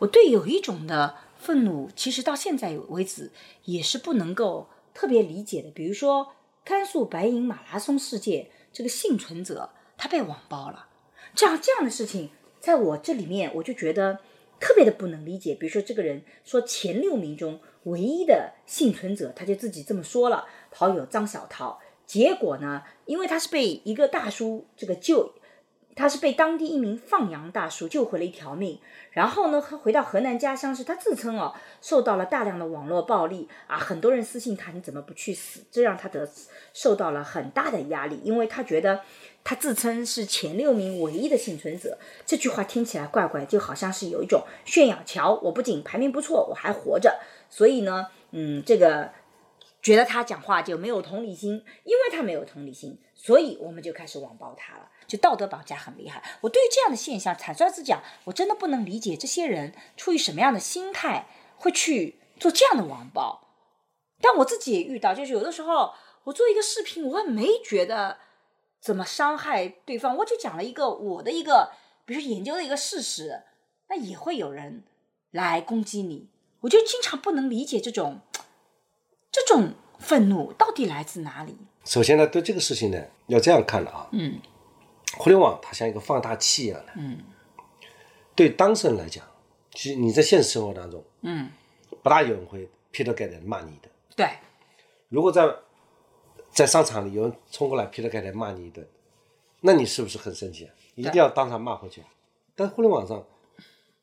[0.03, 3.31] 我对有一种的愤怒，其实到现在为止
[3.63, 5.71] 也是不能够特别理解的。
[5.71, 6.33] 比如说
[6.63, 10.87] 甘肃白银马拉松事件，这个幸存者他被网暴了，
[11.33, 12.29] 这样这样的事情，
[12.59, 14.19] 在我这里面我就觉得
[14.59, 15.55] 特别的不能理解。
[15.55, 21.79] 比如说这个人说前六名中唯一的幸存者，他就自己这么说了，跑友张小涛。
[22.05, 25.33] 结果呢，因为他是被一个大叔这个救。
[25.95, 28.79] 他是被当地一名放羊大叔救回了一条命，
[29.11, 36.27] 然后呢，他回到河南家乡时，他自称哦受到了大量的网络暴力啊，很多人私信他你怎么不去死，这让他得
[36.73, 39.01] 受到了很大的压力，因为他觉得
[39.43, 47.19] 他自称是前六名唯一的幸存者，这句话听起来怪怪，就好像是有一种炫耀，瞧我不仅排名不错，我还活着，
[47.49, 49.11] 所以呢，嗯，这个
[49.81, 54.89] 觉得他讲话就没有同理心，因为他没有同理心，所以我们就开始网暴他了。
[55.07, 56.23] 就道德绑架很厉害。
[56.41, 61.27] 我对于这样的现象，坦率之讲，我真的不能理解这些人出于什么样的心态
[61.57, 63.47] 会去做这样的网暴。
[64.21, 65.93] 但我自己也遇到，就是有的时候
[66.23, 68.17] 我做一个视频，我也没觉得
[68.79, 71.71] 怎么伤害对方，我就讲了一个我的一个，
[72.05, 73.43] 比如说研究的一个事实，
[73.89, 74.83] 那也会有人
[75.31, 76.29] 来攻击你。
[76.61, 78.21] 我就经常不能理解这种
[79.29, 81.57] 这种愤怒到底来自哪里。
[81.83, 84.07] 首先呢，对这个事情呢，要这样看了啊。
[84.13, 84.39] 嗯。
[85.17, 86.93] 互联网它像一个放大器一样的。
[86.95, 87.19] 嗯。
[88.35, 89.23] 对当事人来讲，
[89.71, 91.51] 其实你在现实生活当中，嗯，
[92.01, 93.89] 不大有人会劈头盖脸骂你的。
[94.15, 94.27] 对，
[95.09, 95.47] 如果在
[96.51, 98.87] 在商场里有人冲过来劈头盖脸骂你一顿，
[99.61, 100.73] 那你是不是很生气啊？
[100.95, 102.03] 一定要当场骂回去。
[102.55, 103.23] 但互联网上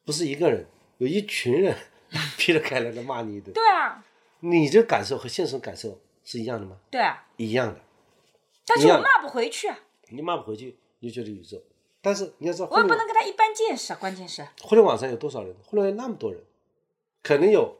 [0.04, 0.64] 不是一个人，
[0.98, 1.76] 有一群人
[2.38, 4.04] 劈头盖脸的骂你一顿，对啊，
[4.38, 6.76] 你这感受和现实感受是一样的吗？
[6.88, 7.80] 对啊，一样的。
[8.64, 9.76] 但是我骂不回去啊，
[10.10, 11.60] 你骂不回去，你就觉得宇宙。
[12.02, 13.98] 但是你要知道，我也不能跟他一般见识啊。
[14.00, 15.54] 关键是，互联网上有多少人？
[15.66, 16.40] 互联网有那么多人，
[17.22, 17.76] 可能有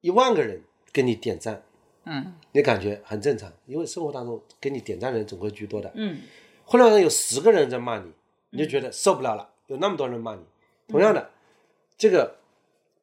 [0.00, 1.62] 一万个人给你点赞，
[2.04, 5.92] 嗯你感觉很正常，因为生活当中给你点赞的人总会居多的。
[5.94, 6.22] 嗯，
[6.64, 8.10] 互联网上有十个人在骂你，
[8.50, 10.40] 你就觉得受不了了，有那么多人骂你。
[10.88, 11.30] 同样的，
[11.98, 12.38] 这个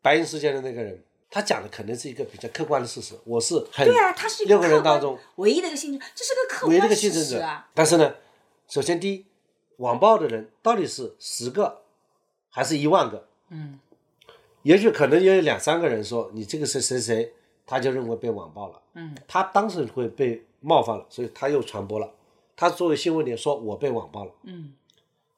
[0.01, 7.69] 白银事件的那个人，他讲的可能是一个比较客观的事实，我是很对啊，他是六个人当中唯一的一个幸存，这是个客唯一的一个幸存者事实啊。。
[7.75, 8.15] 但是呢，
[8.67, 9.25] 首先第一，
[9.81, 11.81] 网暴的人到底是十个
[12.49, 13.27] 还是一万个？
[13.49, 13.79] 嗯，
[14.61, 17.33] 也许可能也有两三个人说你这个谁谁谁，
[17.65, 18.81] 他就认为被网暴了。
[18.93, 22.11] 嗯，他当时会被冒犯了，所以他又传播了。
[22.55, 24.73] 他作为新闻点说我被网暴了，嗯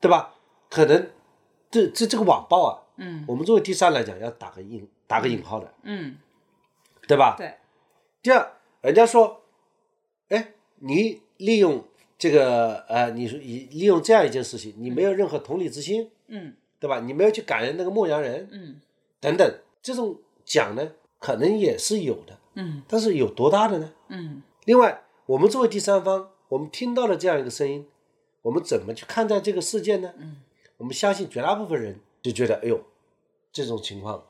[0.02, 0.36] 对吧？
[0.70, 1.10] 可能
[1.72, 6.18] 这这这个网暴啊，嗯我们作为第三来讲要打个引打个引号的，嗯，
[7.08, 7.36] 对吧？
[7.38, 7.56] 对，
[8.22, 9.42] 第二，人家说，
[10.28, 11.86] 哎，你利用
[12.24, 17.02] 这个呃，你说你利用这样一件事情，你没有任何同理之心，嗯对吧？
[17.02, 18.80] 你没有去感恩那个牧羊人嗯
[19.20, 23.92] 等等，这种讲呢，可能也是有的，嗯但是有多大的呢？
[24.08, 27.86] 嗯另外，我们作为第三方，我们听到了这样一个声音，
[28.42, 30.14] 我们怎么去看待这个事件呢？
[30.18, 30.38] 嗯，
[30.78, 32.82] 我们相信绝大部分人就觉得，哎呦，
[33.52, 34.24] 这种情况，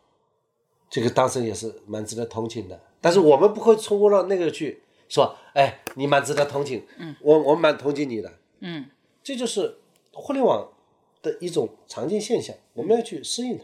[0.89, 2.81] 这个当事人也是蛮值得同情的。
[2.99, 4.81] 但是我们不会冲过到那个去
[5.13, 8.89] 说，哎，你蛮值得同情，嗯，我我蛮同情你的，嗯，
[9.23, 9.77] 这就是
[10.11, 10.69] 互联网
[11.21, 13.63] 的一种常见现象，我们要去适应它。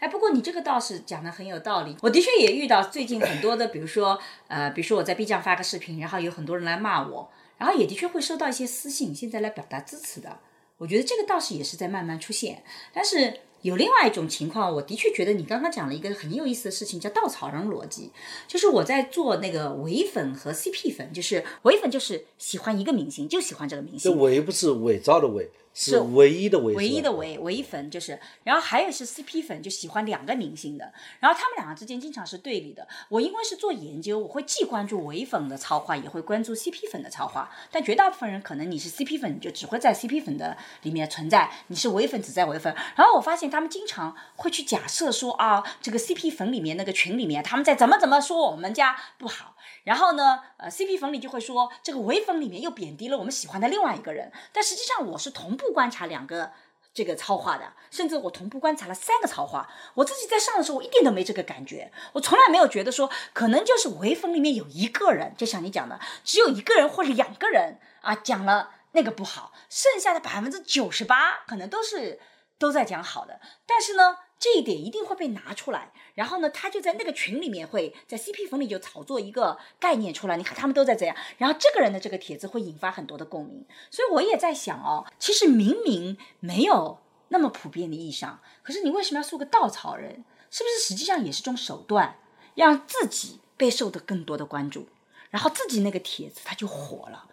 [0.00, 1.96] 哎，不过你这个倒是讲的很有道理。
[2.02, 4.18] 我的确也遇到最近很多的，比如说
[4.48, 10.40] 呃，比如说我在 B 站发个视频，然后有很多人来骂我，然然后也的确会收到一些私信，现在来表达支持的。
[10.78, 18.10] 我觉得这个倒是也是在慢慢出现，但是有另外一种情况，我的确觉得你刚刚讲了一个很有意思的事情，叫稻草人逻辑，
[18.46, 24.12] 就是我在做那个伪粉和 CP 粉，就是伪粉就是喜欢一个明星，就喜欢这个明星。
[24.12, 32.86] 这，伪不是伪造的伪，是唯一的唯，唯一的唯唯一粉就是，然后还有是 CP 粉，就喜欢两个明星的，然后他们两个之间经常是对立的。
[33.08, 37.50] 我因为是做研究，我会既关注唯粉的超话，也会关注 CP 粉的超话。
[37.70, 42.74] 但绝大部分人可能你是 CP 粉，你就只会在 CP 粉的里面存在；你是唯粉，只在唯粉。
[42.96, 49.56] 然后我发现他们经常会去假设说啊，这个 CP 粉里面那个群里面他们在怎么怎么说我们家不好。
[49.84, 56.52] 然后呢，呃，CP 粉里就会说这个唯粉里面又贬低了我们喜欢的另外一个人，但实际上我是同步观察两个
[56.94, 59.68] 这个超话的，甚至我同步观察了三个超话。
[59.94, 72.20] 我自己在上的时候，我一点都没这个感觉，我从来没有觉得说可能就是唯粉里面有一个人，就像你讲的，只有一个人或者两个人啊讲了那个不好，剩下的百分之九十八可能都是
[72.58, 74.18] 都在讲好的，但是呢。
[74.42, 80.36] 这一点一定会被拿出来，然后呢，他就在那个群里面会在 CP 粉里就炒作一个概念出来。
[80.36, 83.64] 你看他们都在这样，然后这个人的这个帖子会引发很多的共鸣。
[83.88, 90.24] 所以我也在想哦，其实明明没有那么普遍的意义上，可是你为什么要塑个稻草人？
[90.50, 92.18] 是不是实际上也是种手段，
[92.56, 94.88] 让自己被受的更多的关注，
[95.30, 97.28] 然后自己那个帖子它就火了，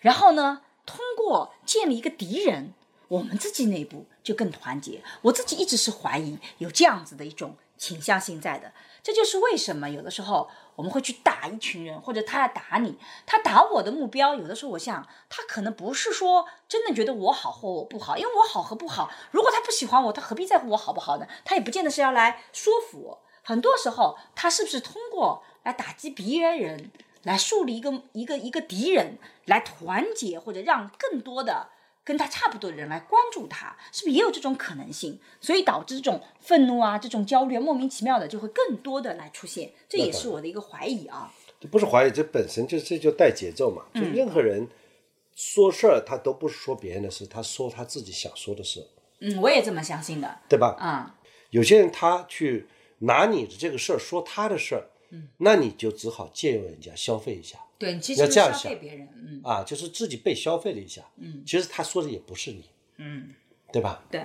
[0.00, 2.72] 然后呢，通过建立一个敌人。
[3.12, 5.02] 我们自己内部就更团结。
[5.20, 12.96] 我自己一直是怀疑有这样子的一种倾向性在的，这就是为什么有的时候我们会去打一群人，或者他要打你，
[13.26, 21.28] 他打我的目标，有的时候我想他可能不是说真的觉得我好或我不好，因为我好和不好，如果他不喜欢我，他何必在乎我好不好呢？
[21.44, 23.22] 他也不见得是要来说服我。
[23.42, 26.90] 很多时候，他是不是通过来打击别人，
[27.24, 31.68] 来树立一个一个一个敌人，来团结或者让更多的。
[32.04, 35.18] 跟他差不多的人来关注他，是不是也有这种可能性？
[35.40, 39.70] 所以导致这种愤怒啊、这种焦虑，莫名其妙的就会更多的来出现。
[39.88, 41.32] 这也是我的一个怀疑啊。
[41.60, 43.84] 这不是怀疑，这本身就这就带节奏嘛。
[43.94, 44.68] 就任何人
[45.36, 48.84] 说事儿，他都不是说别人的事，他说他自己想说的事，
[49.20, 50.40] 嗯，我也这么相信的。
[50.48, 50.74] 对吧？
[50.80, 51.14] 啊、
[51.50, 52.66] 有些人他去
[52.98, 62.64] 拿你的这个事儿说他的事儿，嗯，那你就只好借用人家消费一下对，其要这样想费别人，嗯啊，就是自己被消费了一下，嗯，其实他说的也不是你，
[62.98, 63.30] 嗯，
[63.72, 64.04] 对吧？
[64.08, 64.24] 对，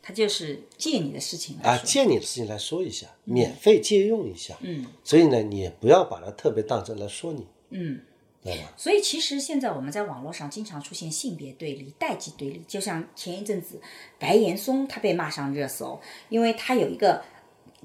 [0.00, 1.76] 他就是借你的事情啊。
[1.78, 8.00] 借你的事情来说一下，免费借用一下，嗯所以呢，你也不要把它特别当真来说你，嗯。
[8.42, 8.72] 对吧？
[8.74, 13.78] 所以其实现在我们在网络上经常出现性别对立、代际对立，就像前一阵子
[14.18, 16.00] 白岩松他被骂上热搜，
[16.30, 17.22] 因为他有一个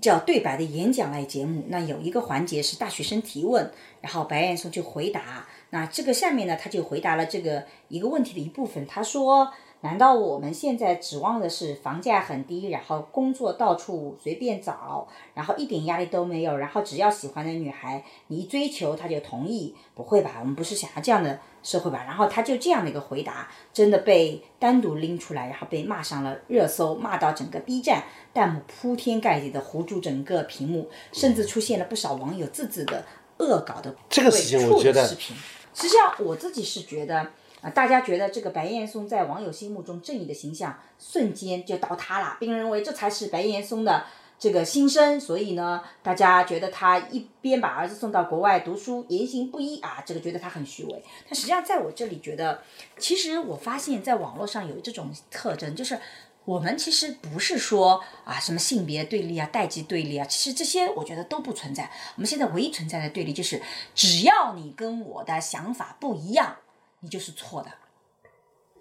[0.02, 3.72] 叫对白的演讲类节目，那有一个环节是大学生提问，
[4.02, 9.52] 然后白岩松就回答，那这个下面呢他就回答了这个一个问题的一部分，他说。
[9.82, 19.76] 难道我们现在指望的是房价很低，然后工作到处随便找，然后一点压力都没有，然后只要喜欢的女孩你一追求她就同意？
[19.94, 20.38] 不会吧？
[20.40, 22.04] 我们不是想要这样的社会吧？
[22.08, 33.06] 然后他就这样的一个回答，真的被单独拎出来，然后被骂上了热搜，骂到整个 B 站弹幕铺天盖地的糊住整个屏幕，甚至出现了不少网友自制的
[33.38, 35.36] 恶搞的这个事情我觉得视频。
[35.76, 37.28] 实际上，我自己是觉得。
[37.74, 44.06] 大家觉得这个白岩松在网友心目中正义的形象瞬间就倒塌了，并认为这才是白岩松的
[44.38, 51.04] 这个心声，所以呢，大家觉得他一边把儿子送到国外读书，言行不一啊，这个觉得他很虚伪。
[51.28, 52.62] 但实际上，在我这里觉得，
[52.98, 55.98] 其实我发现，在网络上有这种特征，就是
[56.44, 61.90] 我们其实不是说啊什么性别对立啊、代际对立啊，其实这些我觉得都不存在。
[62.16, 63.62] 我们现在唯一存在的对立就是，
[63.96, 66.58] 只要你跟我的想法不一样。
[67.06, 67.70] 你就是错的，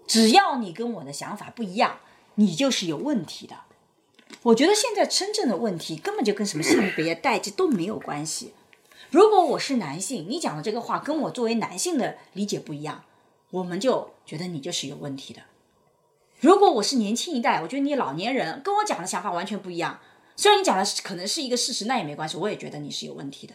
[0.07, 2.01] 只要你跟我的想法不一样，
[2.37, 3.55] 你就是有问题的。
[4.45, 8.55] 我觉得现在真正的问题根本就跟什么性别、代际都没有关系。
[9.11, 13.05] 如果我是男性，你讲的这个话跟我作为男性的理解不一样，
[13.51, 15.43] 我们就觉得你就是有问题的。
[16.41, 20.01] 如果我是年轻一代，我觉得你老年人跟我讲的想法完全不一样，
[20.35, 23.55] 虽然你讲的可能是一个事实，那也没关系，我也觉得你是有问题的。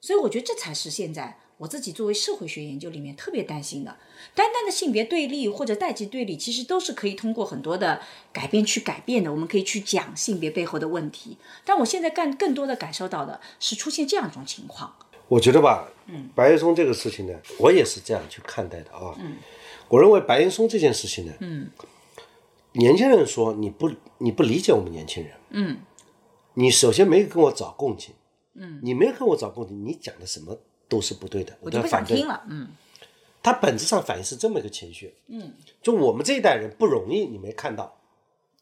[0.00, 1.38] 所以我觉得这才是现在。
[1.58, 3.96] 我自己作为社会学研究里面特别担心的，
[4.34, 8.02] 单单的性别对立或者代际对立，其实都是可以通过很多的
[8.32, 9.32] 改变去改变的。
[9.32, 14.94] 我们可以去讲性别背后的问题，但我现在干更多的感受到的是出现这样一种情况。
[15.28, 19.16] 我觉得吧，嗯，白岩松这个事情呢，我也是这样去看待的啊。
[19.18, 19.38] 嗯，
[19.88, 21.70] 我认为白岩松这件事情呢，嗯，
[22.72, 25.78] 年轻人说你不你不理解我们年轻人，嗯，
[26.54, 28.14] 你首先没有跟我找共情，
[28.54, 30.60] 嗯，你没有跟我找共情，你讲的什么？
[30.88, 32.44] 都是不对的，我就不反对想听了。
[32.48, 32.68] 嗯，
[33.42, 35.14] 它本质上反映是这么一个情绪。
[35.28, 37.96] 嗯，就我们这一代人不容易，你没看到，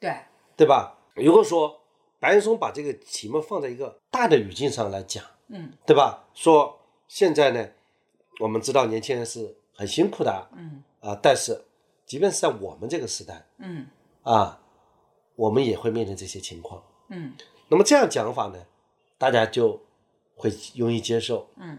[0.00, 0.16] 对，
[0.56, 0.98] 对吧？
[1.14, 1.80] 如果说
[2.18, 6.24] 白岩松把这个题目放在一个大的语境上来讲，嗯，对吧？
[6.34, 7.68] 说现在呢，
[8.40, 11.64] 我们知道年轻人是很辛苦的，嗯啊，但是
[12.06, 13.86] 即便是在我们这个时代嗯
[14.22, 14.60] 啊，
[15.36, 16.82] 我们也会面临这些情况。
[17.08, 17.34] 嗯
[17.68, 18.62] 那么这样讲法呢，
[19.18, 19.80] 大家就
[20.34, 21.48] 会容易接受。
[21.56, 21.78] 嗯，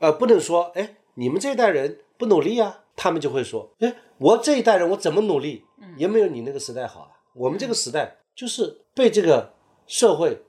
[0.00, 5.64] 呃，不能说，哎，你们这一代人不努力啊，他们就会说，哎，我这一代人我怎么努力，
[5.96, 7.10] 也没有你那个时代好啊。
[7.34, 9.54] 我们这个时代就是被这个
[9.86, 10.42] 社会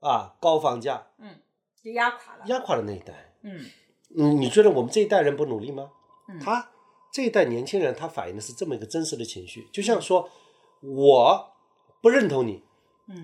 [0.00, 1.36] 啊高房价嗯，
[1.82, 2.44] 就压垮了。
[2.46, 3.34] 压垮了那一代。
[3.42, 3.66] 嗯
[4.16, 5.90] 嗯，你觉得我们这一代人不努力吗？
[6.40, 6.70] 他
[7.12, 10.30] 这一代年轻人，他反映的是这么一个真实的情绪，就像说，
[10.80, 11.52] 我
[12.00, 12.62] 不认同你，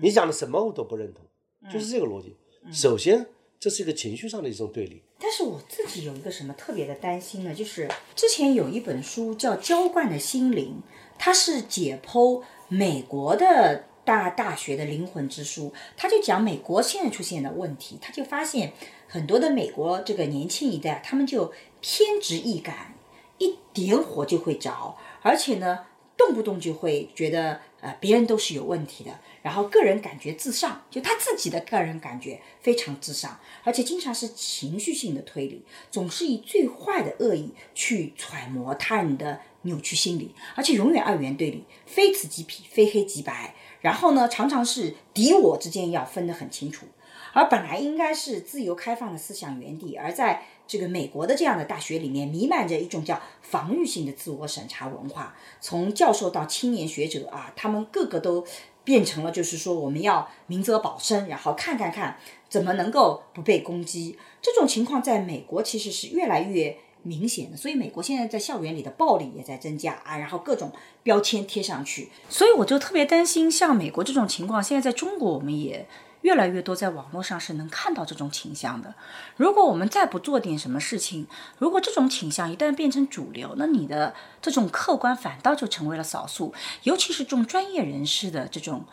[0.01, 1.25] 你讲的什么我都不认同，
[1.71, 2.37] 就是这个逻辑。
[2.71, 3.27] 首先，
[3.59, 5.01] 这是一个情绪上的一种对立。
[5.19, 7.53] 但是我自己有一个什么特别的担心呢？
[7.53, 10.81] 就是之前有一本书叫《浇灌的心灵》，
[11.17, 18.71] 它是解剖美国的大大学的灵魂之书，他就讲美国现在出现的问题，他就发现
[19.07, 22.95] 很多的美国这个年轻一代，他们就偏执易感，
[23.37, 25.85] 一点火就会着，而且呢，
[26.17, 43.55] 动不动就会觉得呃别人都是有问题的，然后个人感觉至上，就他自己的个人感觉非常至上，而且经常是情绪性的推理，总是以最坏的恶意去揣摩他人的扭曲心理，而且永远二元对立，非此即彼，非黑即白。
[43.81, 46.85] 然后呢，常常是敌我之间要分得很清楚。
[47.31, 55.35] 而本来应该是自由开放的思想园地，而在这个美国的这样的大学里面，弥漫着一种叫防御性的自我审查文化。
[55.61, 58.43] 从教授到青年学者啊，他们个个都
[58.89, 62.17] 变成了，就是说我们要明哲保身，然后看看看
[62.49, 64.17] 怎么能够不被攻击。
[64.41, 70.71] 这种情况在美国其实是越来越明显的，所以美国现在在校园里的暴力也在增加啊，然后各种
[71.03, 75.85] 标签贴上去，所以我就特别担心，像美国这种情况，现在在中国我们也。
[76.21, 78.93] 越来越多在网络上是能看到这种倾向的。
[79.37, 86.53] 如果我们再不做点什么事情，如果这种倾向一旦变成主流，那你的这种客观反倒就成为了少数，
[86.83, 88.85] 尤其是这种专业人士的这种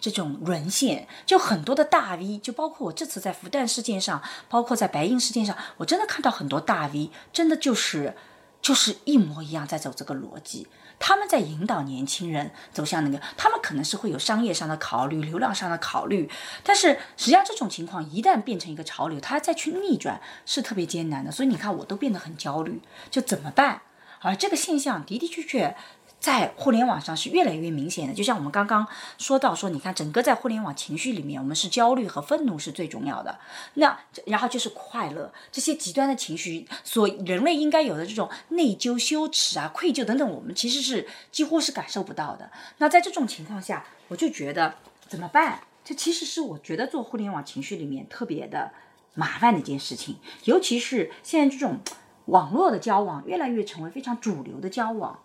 [0.00, 8.16] 这种沦陷，就很多的大 V，就包括我这次在复旦事件上，包括在白银事件上，我真的看到很多大 V，真的就是
[8.60, 10.66] 就是一模一样在走这个逻辑。
[10.98, 16.30] 他们在引导年轻人走向那个，他们可能是会有商业上的考虑、流量上的考虑，
[16.62, 21.32] 但是实际上这种情况一旦变成一个潮流，他再去逆转是特别艰难的。
[21.32, 23.80] 所以你看，我都变得很焦虑，就怎么办？
[24.20, 25.74] 而这个现象的的确确
[26.20, 28.14] 在互联网上是越来越明显的。
[28.14, 28.86] 就像我们刚刚
[29.18, 33.38] 说到说，你看整个在互联网情绪里面，我们是焦虑和愤怒是最重要的。
[33.74, 42.50] 那然后就是快乐，这些极端的情绪，所人类应该有的这种内疚、羞耻啊、愧疚等等，我们其实是几乎是感受不到的。
[42.78, 44.74] 那在这种情况下，我就觉得
[45.08, 45.62] 怎么办？
[45.82, 48.70] 这其实是我觉得做互联网情绪里面特别的
[49.14, 51.80] 麻烦的一件事情，尤其是现在这种
[52.26, 55.18] 网络的交往越来越成为非常主流的交往，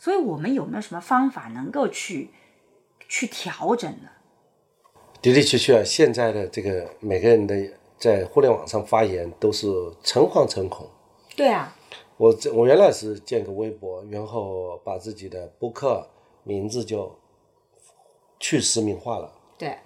[0.00, 2.30] 所以我们有没有什么方法能够去
[3.06, 4.08] 去调整呢？
[5.20, 7.54] 的的确确啊，现在的这个每个人的
[7.98, 9.66] 在互联网上发言都是
[10.02, 10.88] 诚惶诚恐。
[11.36, 11.76] 对啊，
[12.16, 16.08] 我这我原来是建个微博，然后把自己的博客
[16.44, 17.14] 名字就
[18.38, 19.76] 去实名化了，对，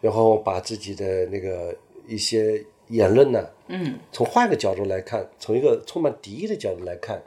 [0.00, 1.76] 然后把自己的那个
[2.06, 7.22] 一些言论呢，嗯，从换个角度来看，从一个充满敌意的角度来看，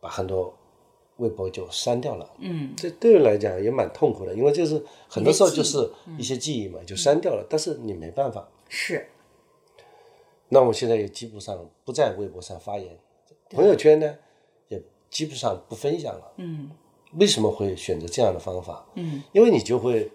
[0.00, 0.56] 把很多
[1.20, 2.28] 微博就删掉了。
[2.38, 7.46] 嗯，这对我来讲也蛮痛苦的，因为就是很多时候就是一些记忆嘛，就删掉了。
[7.48, 9.08] 但是你没办法，是，
[10.48, 12.98] 那我现在也基本上不在微博上发言，
[13.50, 14.16] 朋友圈呢
[14.68, 16.32] 也基本上不分享了。
[16.36, 16.70] 嗯
[17.18, 18.86] 为什么会选择这样的方法？
[18.94, 20.12] 嗯，因为你就会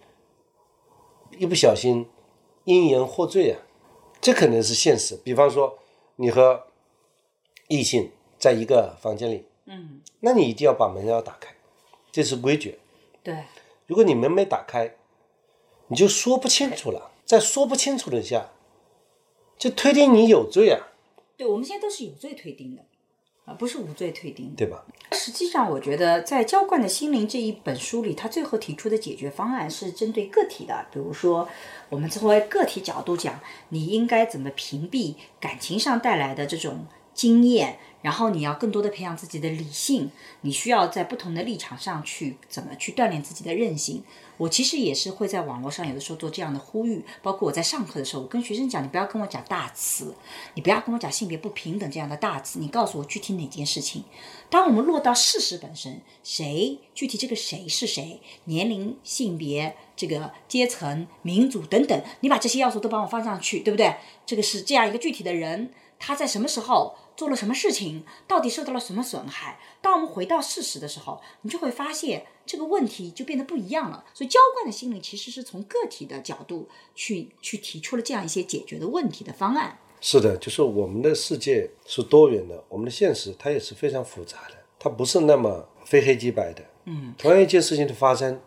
[1.38, 2.08] 一不小心
[2.64, 3.60] 因言获罪啊，
[4.22, 5.20] 这可能是现实。
[5.22, 5.78] 比方说，
[6.16, 6.64] 你和
[7.68, 11.56] 异性在一个房间里，嗯，那你一定要把门要打开，
[12.12, 12.80] 这是规矩。
[13.24, 13.46] 对，
[13.88, 14.96] 如果你门没打开，
[15.88, 17.12] 你就说不清楚了。
[17.26, 18.52] 在说不清楚的下，
[19.58, 20.90] 就推定你有罪啊，
[21.36, 22.84] 对，我们现在都是有罪推定的，
[23.46, 24.56] 啊，不是无罪推定的。
[24.56, 24.86] 对吧？
[25.12, 30.86] 实际上，我觉得在《浇灌的心灵》这一本书里，他最后提出的解决方案是针对个体的。
[30.92, 31.50] 比如说，
[31.90, 33.40] 我们作为个体角度讲，
[33.70, 36.86] 你应该怎么屏蔽感情上带来的这种
[37.16, 44.04] 经验，然后你要更多的培养自己的理性，你需要在不同的立场上去怎么去锻炼自己的韧性。
[44.38, 50.14] 我其实也是会在网络上有的时候做这样的呼吁，包括我在上课的时候，我跟学生讲，你不要跟我讲大词，
[50.54, 54.04] 你不要跟我讲性别不平等这样的大词，你告诉我具体哪件事情。
[54.52, 63.96] 当我们落到事实本身，谁具体这个谁是谁，年龄、性别、这个阶层、民族等等，你把这些要素都帮我放上去，对不对？
[64.28, 69.60] 这个是这样一个具体的人，他在什么时候做了什么事情，到底受到了什么损害？
[69.82, 74.04] 当我们回到事实的时候，你就会发现这个问题就变得不一样了。
[74.14, 79.80] 所以，浇灌的心理其实是从个体的角度去去提出了这样一些解决的问题的方案。
[80.02, 86.64] 是的，就是我们的世界是多元的，我们的现实它也是非常复杂的，它不是那么非黑即白的。
[86.84, 88.40] 嗯，同样一件事情的发生，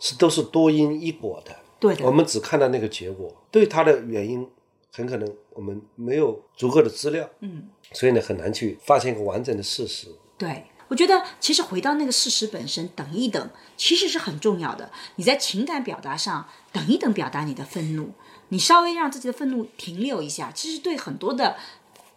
[0.00, 1.54] 是都是多因一果的。
[1.78, 4.48] 对的我们只看到那个结果，对它的原因，
[4.96, 7.28] 很可能我们没有足够的资料。
[7.40, 10.08] 嗯，所以呢，很难去发现一个完整的事实。
[10.38, 14.90] 对，我觉得其实回到那个事实本身，等一等，其实是很重要的。
[15.16, 18.12] 你在情感表达上等一等，表达你的愤怒，
[18.48, 21.56] 你稍微让自己的愤怒停留一下，其实对很多的。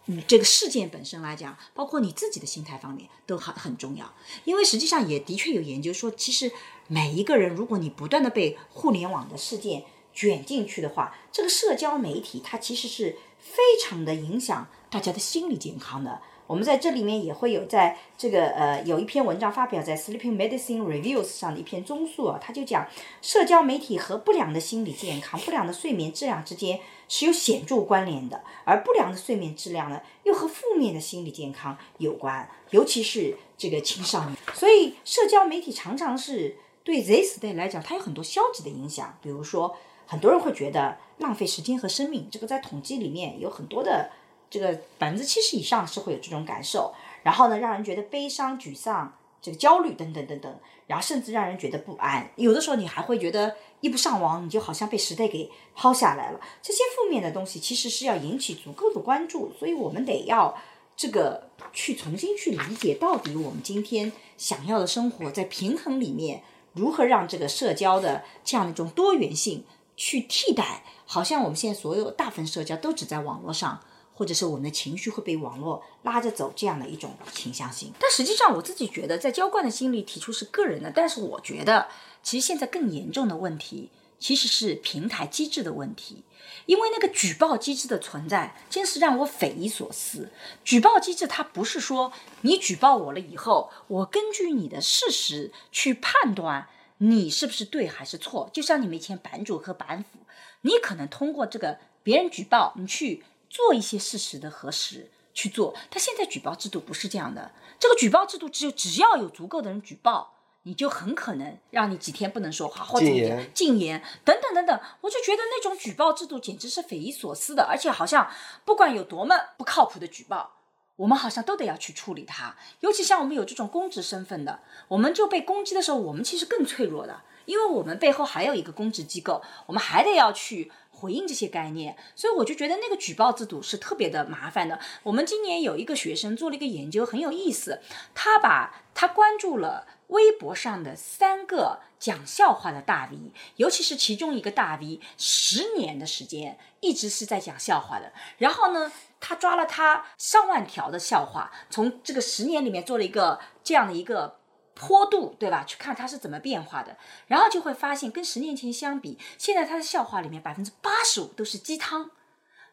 [0.06, 4.12] 嗯，这个事件本身来讲，包括你自己的心态方面都很很重要，
[4.44, 6.50] 因为实际上也的确有研究说，其实
[6.88, 16.20] 每一个人，如果你不断的被互联网的事件卷进去的话，这个社交媒体它其实是非常的影响大家的心理健康的。
[16.46, 22.88] 我们在这里面也会有在这个呃有一篇文章发表在 Sleeping Medicine Reviews 上的一篇综述啊，他就讲
[23.22, 34.36] 社交媒体和不良的心理健康、不良的睡眠质量之间是有显著关联的，而不良的睡眠质量呢又和负面的心理健康有关，尤其是这个青少年。
[34.52, 39.76] 所以社交媒体常常是对 Z 时代来讲，它有很多消极的影响，比如说
[40.10, 44.10] 很多人会觉得浪费时间和生命，这个在统计里面有很多的。
[44.50, 46.92] 这个百分之七十以上是会有这种感受，
[47.22, 50.52] 然后呢，让人觉得悲伤、沮丧、这个焦虑等等等等，
[50.88, 52.28] 然后甚至让人觉得不安。
[52.34, 56.40] 有的时候你还会觉得一不上网，你就好像被时代给抛下来了。
[56.60, 60.58] 这些负面的东西其实是要引起足够的关注，所以我们得要
[60.96, 66.42] 这个去重新去理解，到底我们今天想要的生活在平衡里面，
[66.72, 69.64] 如何让这个社交的这样的一种多元性
[70.00, 73.80] 去替代，好像我们现在所有大部分社交都只在网络上。
[74.12, 77.90] 或者是我们的情绪会被网络拉着走，这样的一种倾向性。
[77.98, 81.88] 但实际上，我自己觉得，在浇灌的心理提出是个人的，但是我觉得，
[82.22, 83.88] 其实现在更严重的问题
[84.18, 86.22] 其实是平台机制的问题，
[86.66, 90.30] 因为那个举报机制的存在，真是让我匪夷所思。
[90.62, 96.68] 举报机制它不是说你举报我了以后，我根据你的事实去判断
[97.00, 98.48] 你是不是对还是错。
[98.52, 100.20] 就像你们以前版主和版辅，
[100.62, 103.24] 你可能通过这个别人举报你去。
[103.52, 107.50] 做一些事实的核实去做，但现在举报制度不是这样的。
[107.80, 113.06] 这个举报制度只有只要有足够的人举报，你就很可能让你几天不能说话，或者
[113.52, 114.80] 禁言等等等等。
[115.00, 118.30] 我就觉得那种举报制度简直是匪夷所思的，而且好像
[118.64, 120.59] 不管有多么不靠谱的举报，
[121.00, 122.54] 我们好像都得要去处理它。
[122.80, 130.70] 尤其像我们有这种公职身份的，我们就被攻击的时候，我们其实更脆弱的，因为我们背后还有一个公职机构，我们还得要去。
[130.92, 134.78] 回应这些概念，所以我就觉得那个举报制度是特别的麻烦的。
[135.02, 137.80] 我们今年有一个学生做了一个研究，很有意思。
[138.14, 148.12] 他把他关注了微博上的三个讲笑话的大 V，尤其是其中一个大 V，十年的时间一直是在讲笑话的。
[148.36, 154.40] 然后呢，他抓了他上万条的笑话，从这个十年里面做了一个这样的一个。
[154.72, 155.62] 坡度对吧？
[155.66, 156.96] 去看它是怎么变化的，
[157.26, 162.12] 然后就会发现跟十年前相比，现在他的笑话里面百分之八十五都是鸡汤，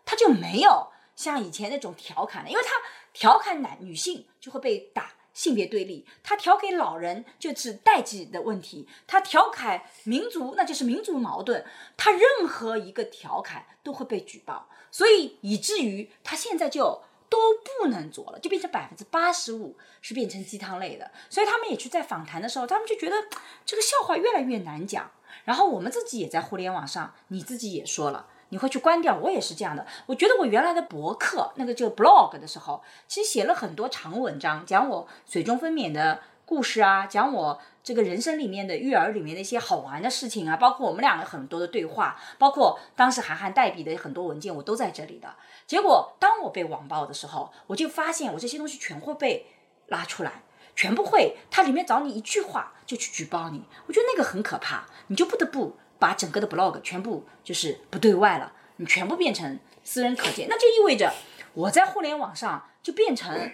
[0.05, 0.87] 他就没有
[1.17, 2.69] 像以前那种调侃了，因为他
[3.11, 11.65] 调侃男女性就会被打性别对立，他调给老人就是代际的问题，他调侃民族那就是民族矛盾，
[11.97, 17.03] 他任何一个调侃都会被举报，所以以至于他现在就。
[17.29, 17.37] 都
[17.81, 23.17] 不能做了，就变成百分之八十五是变成鸡汤类的，所以他们也去在访谈的时候，他们就觉得
[23.65, 25.11] 这个笑话越来越难讲。
[25.43, 29.85] 然后我们自己也在互联网上，你自己也说了，你会去关掉，我也是这样的。
[30.05, 37.61] 我觉得我原来的博客那个就 blog 的时候，其实写了很多长文章，讲我水中分娩的故事啊，讲我。
[37.83, 45.33] 这个人生里面的育儿里面的一些好玩的事情啊，包括我们两个很多的对话，包括当时韩寒代笔的很多文件，我都在这里的。
[45.65, 49.45] 结果当我被网暴的时候，我就发现我这些东西全会被
[49.87, 50.43] 拉出来，
[50.75, 61.13] 全部会，它里面找你一句话就去举报你，我觉得那个很可怕，你就不得不把整个的 blog 全部就是不对外了，你全部变成私人可见，那就意味着
[61.53, 63.49] 我在互联网上就变成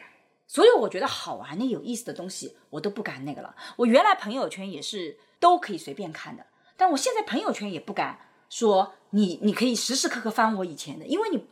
[0.47, 3.55] 所有我觉得好玩的、有意思的东西，我都不敢那个了。
[3.77, 6.45] 我原来朋友圈也是都可以随便看的，
[6.77, 8.19] 但我现在朋友圈也不敢
[8.49, 11.47] 说你，你可以时时刻刻翻我以前的，因为你，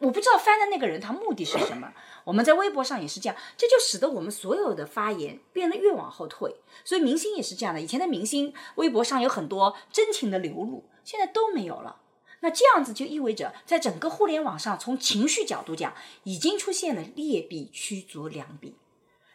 [0.00, 1.92] 我不知道翻的那个人他目的是什么。
[2.24, 6.56] 我们在微博上也是这样，这就使得我们所有的发言变得越往后退。
[6.84, 12.00] 所以明星也是这样的，以前的明星微博上有很多真情的流露，现在都没有了。
[12.40, 18.74] 那这样子就意味着，在整个互联网上，从情绪角度讲，已经出现了劣币驱逐良币。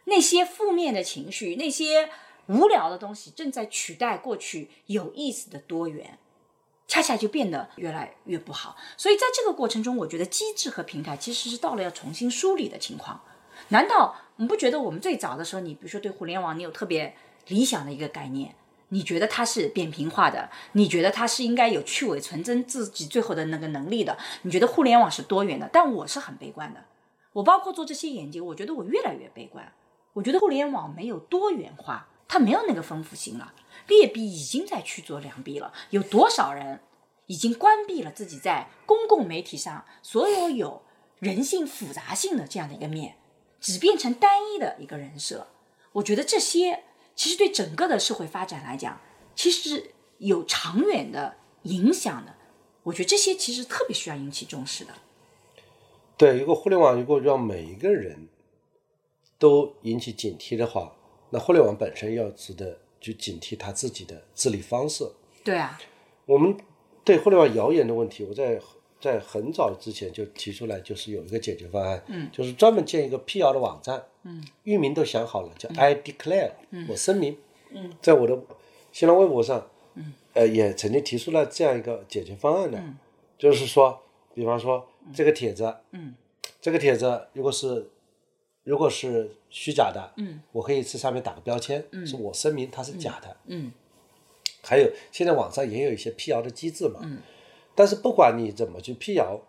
[0.06, 2.10] 那些负面的情绪，那些
[2.48, 6.18] 无聊的东西，正在取代过去有意思的多元，
[6.88, 8.76] 恰恰就变得越来越不好。
[8.98, 13.22] 所以在这个过程中，我觉得机制和平台其实是到了要重新梳理的情况。
[13.70, 17.16] 难道你不觉得我们最早的时候，你比如说对互联网，你有特别
[17.48, 18.56] 理想的一个概念？
[18.90, 26.86] 你觉得它是扁平化的，你觉得它是应该有去伪存真自己最后的那个能力的，你觉得互联网是多元的，但我是很悲观的。
[27.34, 29.74] 我包括做这些研究，我觉得我越来越悲观。
[30.14, 33.54] 我觉得互联网没有多元化，它没有那个丰富性了，
[33.88, 35.74] 劣币已经在去做良币了。
[35.90, 36.80] 有多少人
[37.26, 40.84] 已经关闭了自己在公共媒体上所有有
[41.20, 43.16] 人性复杂性的这样的一个面，
[43.60, 45.48] 只变成单一的一个人设？
[45.94, 46.84] 我觉得这些。
[47.16, 49.00] 其实对整个的社会发展来讲，
[49.36, 52.36] 其实是有长远的影响的。
[52.84, 54.94] 我觉得这些其实特别需要引起重视的。
[56.18, 58.28] 对，如果互联网如果让每一个人
[59.40, 60.96] 都引起警惕的话，
[61.32, 65.04] 那互联网本身要值得去警惕他自己的治理方式。
[65.44, 65.80] 对啊，
[66.26, 66.56] 我们
[67.04, 68.62] 对互联网谣言的问题，我在
[69.00, 76.88] 在很早之前就提出来，就是有一个解决方案，嗯，就是专门建一个辟谣的网站，嗯，域名都想好了，叫 I declare，嗯。
[76.90, 77.38] 我声明，
[77.72, 78.40] 嗯，在我的
[78.92, 82.98] 新浪微博上，嗯，呃，也曾经提出了这样一个解决方案的，嗯。
[83.38, 84.02] 就是说，
[84.34, 86.16] 比方说这个帖子，嗯，
[86.62, 87.90] 这个帖子如果是
[88.64, 93.72] 如果是虚假的，嗯，我可以在上面打个标签，嗯，是我声明它是假的，嗯。
[94.64, 97.20] 还有现在网上也有一些辟谣的机制嘛，嗯，
[97.76, 99.40] 但是不管你怎么去辟谣，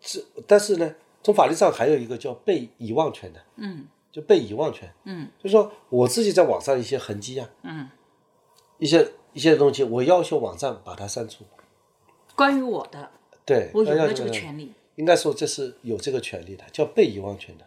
[0.00, 3.88] 这但是呢，从法律上还有一个叫被遗忘权的，嗯。
[4.14, 5.28] 就被遗忘权，嗯。
[5.38, 7.90] 就是说我自己在网上一些痕迹啊，嗯，
[8.78, 11.42] 一些一些东西，我要求网站把它删除，
[12.36, 13.10] 关于我的，
[13.44, 17.66] 对，我有没有这个权利，应该说这是有这个权利的，叫被遗忘权的，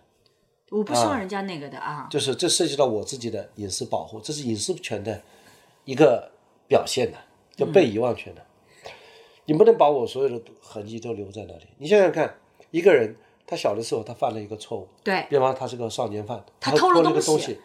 [0.70, 2.08] 我不希望人家那个的啊。
[2.10, 5.22] 就是这涉及到我自己的隐私保护，这是隐私权的
[5.84, 6.32] 一个
[6.66, 7.18] 表现的，
[7.58, 8.42] 叫被遗忘权的。
[9.48, 11.66] 你不能把我所有的痕迹都留在那里。
[11.78, 12.38] 你想想看，
[12.72, 17.58] 一个人他小的时候他犯了一个错误，对，比方他是个少年犯，他偷了一个东西，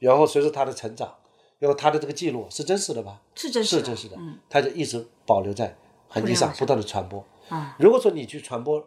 [0.00, 1.14] 然后随着他的成长，
[1.58, 3.22] 然后他的这个记录是真实的吧？
[3.34, 4.38] 是真实的，是真实的，嗯。
[4.50, 5.76] 他就一直保留在
[6.08, 7.24] 痕迹上，不断的传播。
[7.48, 8.86] 啊，如果说你去传播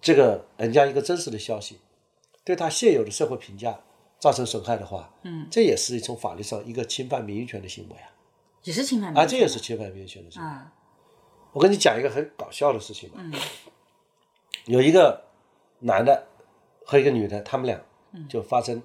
[0.00, 1.78] 这个人家一个真实的消息，
[2.42, 3.78] 对他现有的社会评价
[4.18, 8.08] 造成损害的话，嗯，这也是从法律上一个侵犯名誉权的行为啊，
[8.64, 10.48] 也是侵犯这也是侵犯名誉权的行为。
[10.48, 10.72] 啊，
[11.56, 13.32] 我跟你讲一个很搞笑的事情吧，嗯。
[14.66, 15.24] 有一个
[15.78, 16.26] 男的
[16.84, 17.80] 和一个女的，他们俩
[18.12, 18.28] 嗯。
[18.28, 18.82] 就发生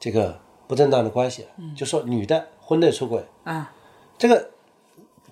[0.00, 3.72] 这个不正当的关系，就说女的婚内出轨，啊，
[4.18, 4.50] 这个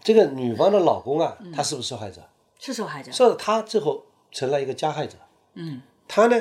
[0.04, 1.50] 这个女方的老公啊，嗯。
[1.50, 2.22] 他是不是受害者？
[2.60, 5.18] 是受害者，所以他最后成了一个加害者。
[5.54, 5.82] 嗯。
[6.06, 6.40] 他呢，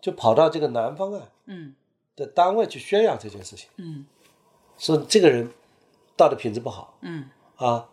[0.00, 1.76] 就跑到这个男方啊嗯。
[2.16, 4.04] 的单位去宣扬这件事情，嗯。
[4.78, 5.48] 说这个人
[6.16, 7.88] 道德品质不好嗯，啊，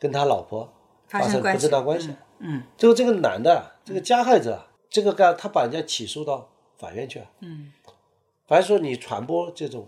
[0.00, 0.72] 跟他老婆
[1.06, 2.12] 发生不正当关系。
[2.38, 6.48] 嗯最后这个男的啊，这个加害者啊，这个干他把人家起诉到
[6.78, 7.26] 法院去了。
[7.40, 7.70] 嗯
[8.48, 9.86] 反正说你传播这种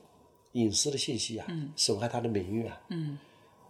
[0.53, 3.19] 隐私的信息啊，嗯损害他的名誉啊，嗯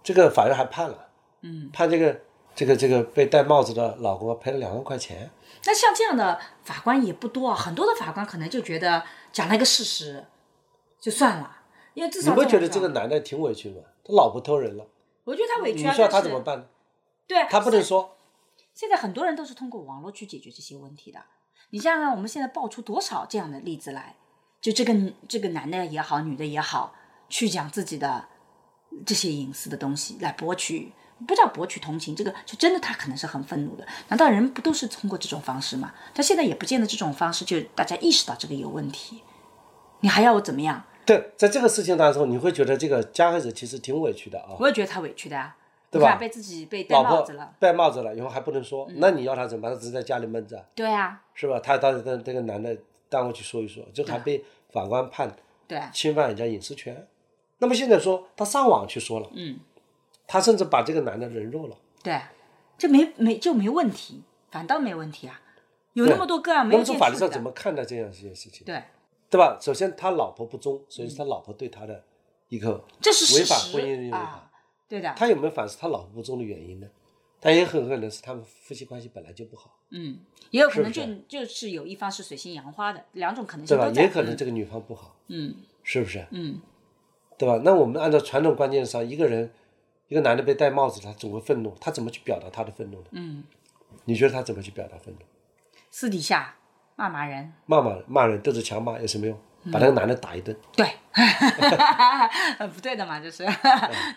[0.03, 1.09] 这个法院还判了，
[1.43, 1.71] 嗯。
[1.73, 2.21] 判这个
[2.57, 5.31] 这个这个被戴帽子的老公啊赔了两万块钱。
[5.65, 10.25] 那像这样的法官也不多啊，很多的法官可能就觉得讲了一个事实
[10.99, 11.59] 就算了，
[11.95, 13.87] 因为至少你少不觉得这个男的挺委屈的吗？
[14.05, 14.85] 他老婆偷人了，
[15.25, 16.67] 我觉得他委屈啊，你说他怎么办呢？
[17.27, 18.17] 对啊，他不能说，
[18.75, 21.21] 现在很多人都是通过网络去解决这些问题的。
[21.71, 24.17] 你想想看，我们现在爆出多少这样的例子来？
[24.61, 26.95] 就这个这个男的也好，女的也好，
[27.29, 28.29] 去讲自己的
[29.07, 30.93] 这些隐私的东西来博取，
[31.27, 33.87] 不叫博取同情，这个就真的他可能是很愤怒的。
[34.09, 35.95] 难道人不都是通过这种方式吗？
[36.13, 39.23] 但现在也不见得这种方式就大家意识到这个有问题，
[40.01, 40.85] 你还要我怎么样？
[41.05, 45.57] 对，在这个事情当中，你会觉得这个加害者其实挺委屈的啊，我也觉得他委屈的啊，
[45.91, 46.17] 对吧？
[46.17, 49.73] 被自己被戴帽子了，嗯戴帽子了，以后还不能说，那你要他怎么办？
[49.73, 51.59] 他只是在家里闷着，对啊，是吧？
[51.61, 52.77] 他到到这个男的
[53.09, 55.35] 单位去说一说，就还被法官判
[55.67, 55.79] 对。
[55.79, 57.07] 啊，侵犯人家隐私权。
[57.59, 59.59] 那么现在说他上网去说了，嗯，
[60.27, 61.77] 他甚至把这个男的人肉了。
[62.03, 62.21] 对，
[62.79, 65.41] 这没没就没问题，反倒没问题啊。
[65.93, 68.65] 有那么多个案没有那么从法律上怎么看待这样一件事情？
[68.65, 68.83] 对，
[69.33, 69.59] 对吧？
[69.59, 72.05] 首先他老婆不忠，所以是他老婆对他的
[72.51, 74.19] 一个这是违反婚姻违法。
[74.19, 74.51] 啊，
[74.87, 76.87] 对的，他有没有反思他老婆不忠的原因呢？
[77.41, 80.21] 他也很可能是他们夫妻关系本来就不好，嗯，
[80.51, 83.91] 也有可能就就是有一方是水性杨花的，两种可能性对吧？
[84.01, 86.25] 也可能这个女方不好，嗯是不是？
[86.31, 86.61] 嗯
[87.39, 87.61] 对吧？
[87.65, 89.51] 那我们按照传统观念上，一个人，
[90.07, 93.07] 一个男的被戴帽子，他总会愤怒，他怎么去表达他的愤怒呢？
[93.13, 93.43] 嗯，
[94.05, 95.21] 你觉得他怎么去表达愤怒？
[95.91, 96.59] 私底下
[97.03, 99.37] 骂骂人，骂骂骂人，对着墙骂有什么用？
[99.73, 100.87] 把那个男的打一顿，对，
[102.75, 103.45] 不对的嘛，就是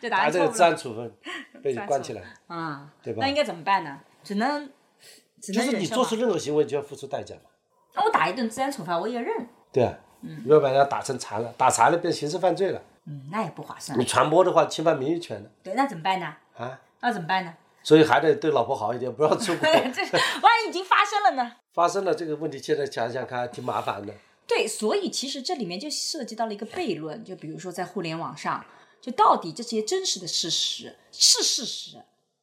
[0.02, 1.12] 就打打这个治安处分，
[1.64, 4.00] 被你关起来，啊，对吧那应该怎么办呢？
[4.24, 4.70] 只能
[5.42, 7.42] 只能就是你做出任何行为就要付出代价嘛。
[7.96, 14.04] 那我打一顿治安处罚我也认，对啊，嗯要把人家打成残了，打残了变刑事犯罪了，嗯，那也不划算你。
[14.04, 16.36] 传播的话侵犯名誉权的对，那怎么办呢？
[16.58, 17.54] 啊，那怎么办呢？
[17.84, 19.70] 所以还得对老婆好一点，不要出轨。
[19.94, 20.02] 这
[20.42, 21.52] 万一已经发生了呢？
[21.76, 24.14] 发生了这个问题，现在想想看挺麻烦的。
[24.48, 28.66] 对，所以其实这里面就涉及到了一个悖论，就比如说在互联网上，
[29.02, 31.98] 就到底这些真实的事实是事实，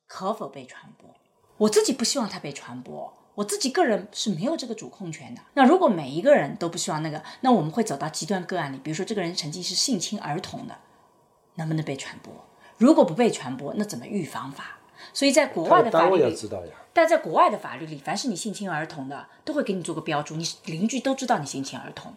[0.06, 1.08] 可否被传播？
[1.56, 5.40] 我自己不希望它被传播，我自己个人是没有这个主控权的。
[5.54, 10.76] 那如果每一个人都不希望那个，那我们会走到极端个案里，比如说这个人曾经是性侵儿童的，
[11.54, 12.30] 能不能被传播？
[12.76, 14.80] 如果不被传播，那怎么预防法？
[15.12, 16.38] 所以在国外的法律里。
[16.94, 22.14] 但在国外的法律里，凡是你性侵儿童的，都会给你做个标注，你邻居都知道你性侵儿童。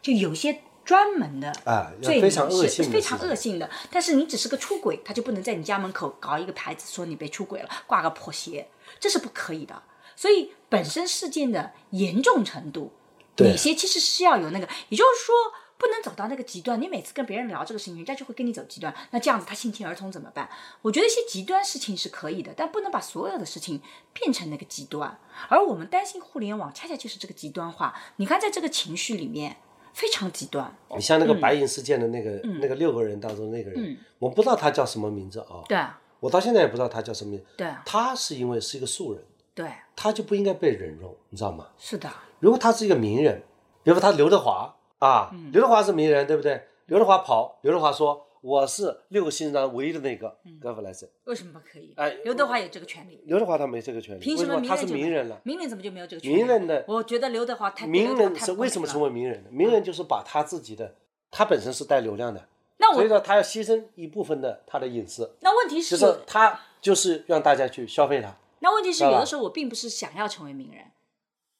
[0.00, 3.68] 就有些专门的啊罪名非常恶是非常恶性的。
[3.90, 8.68] 但是你只是个出轨，他就不能在你家门口搞一个牌子说你被出轨了，挂个破鞋，
[8.98, 9.82] 这是不可以的。
[10.14, 12.92] 所以本身事件的严重程度，
[13.36, 15.34] 哪些其实是要有那个，也就是说。
[15.78, 18.94] 不能走到那个极端，你每次跟别人聊这个事情，人家就会跟你走极端。
[19.10, 20.48] 那这样子，他性侵儿童怎么办？
[20.82, 23.80] 我觉得一些极端事情是可以的，但不能把所有的事情
[24.12, 25.18] 变成那个极端。
[25.48, 27.94] 而我们担心互联网，恰恰就是这个极端化。
[28.16, 29.56] 你看，在这个情绪里面
[29.92, 30.74] 非常极端。
[30.94, 37.46] 你像那个嗯白银事件的那个、那个六个人当中那个人，嗯我不知道他叫什么名字啊，对啊，我到现在也不知道他叫什么名字。
[37.56, 39.22] 对啊，他是因为是一个素人，
[39.54, 41.66] 对，他就不应该被人肉，你知道吗？
[41.78, 42.10] 是的，
[42.40, 43.42] 如果他是一个名人，
[43.82, 44.74] 比如说他刘德华
[45.06, 46.60] 啊，嗯刘德华是名人，对不对？
[46.86, 51.08] 刘德华跑，刘德华说我是六个新人唯一的那个嗯 e r 来着。
[51.24, 51.92] 为什么不可以？
[51.96, 55.40] 哎刘德华有这个权利，刘德华他没这个权利，凭什么他是名人了？
[55.44, 56.36] 名人怎么就没有这个权利？
[56.36, 59.50] 名人的我觉得刘德华太名人是太不公平了为什么成为名人的？
[59.50, 60.94] 名人就是把他自己的，
[61.30, 62.48] 他本身是带流量的，
[62.78, 68.34] 那我所以说他要牺牲一部分的他的隐私，那问题就是是他就是让大家去消费他。
[68.60, 70.82] 那问题是，有的时候我并不是想要成为名人。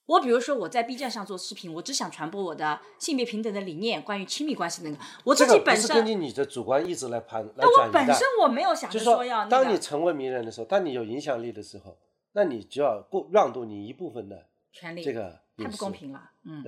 [0.07, 4.97] 我比如说我在 B 站上做视频，我只想传播我的性别平等的理念，关于亲密关系那个。
[5.25, 11.97] 我自己本身，是根据你的主观意志来判来但我本身，我没有想着说要，那个当你成为名人的时候，当你有影响力的时候，
[12.33, 16.31] 那你就要过让渡你一部分的权利，这个太不公平了。
[16.45, 16.65] 嗯？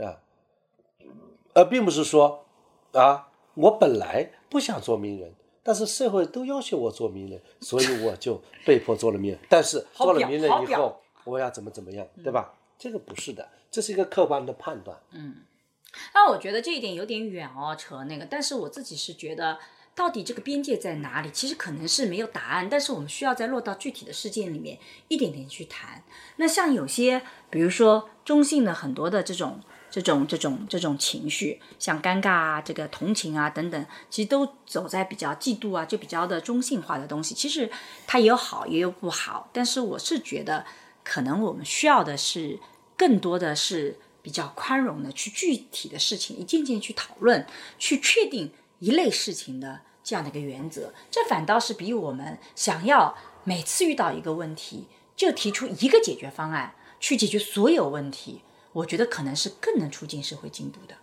[1.55, 2.45] 而并不是说
[2.93, 5.33] 啊，我本来不想做名人，
[5.63, 9.41] 但是社会都要求我做名人，所以我就被迫做了名人。
[9.49, 12.53] 但是做了名人以后，我要怎么怎么样，对吧？
[12.79, 14.97] 这个不是的，这是一个客观的判断。
[15.11, 15.37] 嗯，
[16.15, 18.25] 那我觉得这一点有点远哦，扯那个。
[18.25, 19.59] 但是我自己是觉得，
[19.95, 21.31] 到底这个边界在哪里？
[21.31, 26.05] 其实可能是没有答案，但是我们需要再落到具体的事件里面，一点点去谈。
[26.37, 29.61] 那像有些，比如说中性的很多的这种。
[29.91, 37.35] 这种这种这种情绪，像尴尬啊、这个同情啊等等，其实都走在比较嫉妒啊，就比较的中性化的东西。
[37.35, 37.71] 其实
[38.07, 39.49] 它也有好，也有不好。
[39.51, 40.67] 但是我是觉得，
[41.11, 42.61] 可能我们需要的是
[42.95, 47.47] 更多的是比较宽容的，去具体的事情一件件去讨论，
[47.79, 50.93] 去确定一类事情的这样的一个原则。
[51.11, 54.87] 这反倒是比我们想要每次遇到一个问题
[55.17, 58.43] 就提出一个解决方案去解决所有问题，
[58.75, 60.95] 我觉得可能是更能促进社会进步的。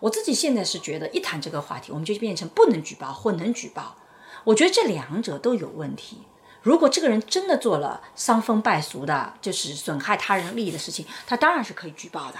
[0.00, 3.98] 我自己现在是觉得，一谈这个话题，我们就变成不能举报或能举报。
[4.44, 6.22] 我觉得这两者都有问题。
[6.62, 12.38] 如果这个人真的做了伤风败俗的，就是损害他人利益的事情，他当然是可以举报的，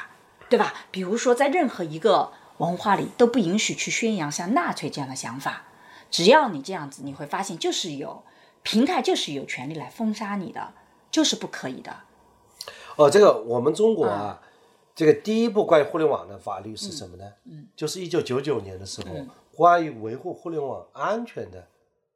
[0.48, 0.72] 对吧？
[0.90, 5.64] 比如说，在任何一个文化里都不允许去宣扬像纳粹这样的想法。
[6.10, 8.22] 只要你这样子，你会发现就是有
[8.62, 10.72] 平台就是有权利来封杀你的，
[11.10, 11.96] 就是不可以的。
[12.96, 14.40] 哦，这个我们中国嗯啊，
[14.94, 17.24] 这个第一部关于互联网的法律是什么呢？
[17.46, 21.68] 嗯，就是一九九九年的时候，嗯关于维护互联网安全的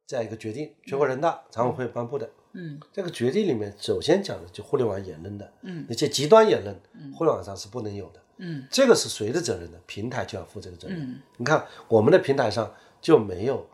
[0.07, 2.27] 这样一个决定，全国人大常委会颁布的。
[2.53, 6.75] 嗯，这个决定里面首先讲的就互联网言论的，嗯，那些极端言论，
[7.13, 8.21] 互联网上是不能有的。
[8.37, 9.77] 嗯，这个是谁的责任呢？
[9.85, 10.97] 平台就要负这个责任。
[10.97, 13.67] 嗯，你看我们的平台上就没有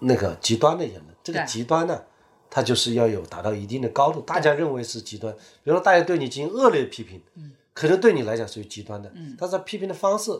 [0.00, 2.02] 那个极端的言论，这个极端呢，
[2.50, 10.32] 它就是要有达到一定的高度，大家认为是极端，比如说大家对你进行恶劣批评，嗯，可能对你来讲属于极端的，嗯，但是他批评的方式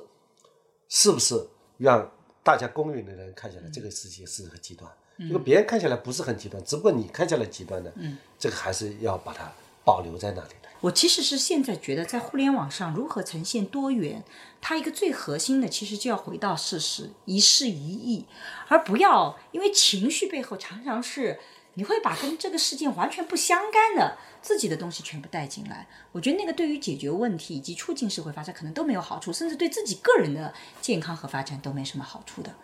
[0.88, 1.46] 是不是
[1.78, 2.10] 让
[2.44, 4.88] 大家公允的人看起来这个事情是很极端？
[5.16, 9.50] 如果别人看起来不是很极端，只不过你看起来极端的，嗯，这个还是要把它
[9.84, 10.68] 保留在那里的。
[10.80, 14.22] 我其实是现在觉得，在互联网上如何呈现多元，
[14.60, 18.26] 它一个最核心的，其实就要回到事实，一事一议，
[18.68, 21.40] 而不要因为情绪背后常常是
[21.74, 25.86] 你会把跟这个事件完全不相干的自己的东西全部带进来。
[26.12, 32.54] 我觉得那个对于解决问题以及促进社会发展可能都没有好处，甚至对自己个人的健康和发展都没什么好处的。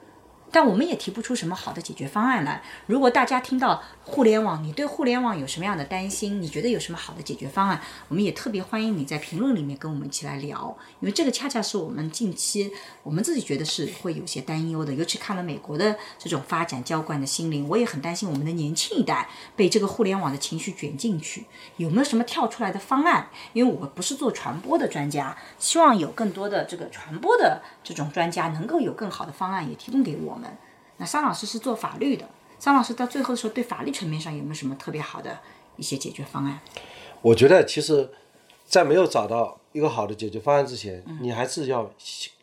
[0.51, 2.63] 但我们也提不出什么好的解决方案来。
[2.87, 6.43] 如果大家听到互联网，你对互联网有什么样的担心？
[6.43, 7.81] 你觉得有什么好的解决方案？
[8.09, 12.73] 我们也特别欢迎你在评论里面跟我们一起来聊，因为这个恰恰是我们近期
[13.03, 14.93] 我们自己觉得是会有些担忧的。
[14.95, 21.45] 尤其看了美国的这种发展浇灌的心灵，我也很担心我们的年轻一代被这个互联网的情绪卷进去，
[21.77, 23.29] 有没有什么跳出来的方案？
[23.53, 30.40] 因为我不是做传播的专家，希望有更多的这个传播的这种专家能够有更好的方案也提供给我。
[31.01, 32.29] 那桑老师是做法律的，
[32.59, 35.41] 桑老师到最后的时候，对法律层面上有没有什么特别好的
[35.77, 36.61] 一些解决方案？
[37.23, 38.11] 我觉得其实，
[38.67, 41.91] 在没有找到一个好的解决方案之前，你还是要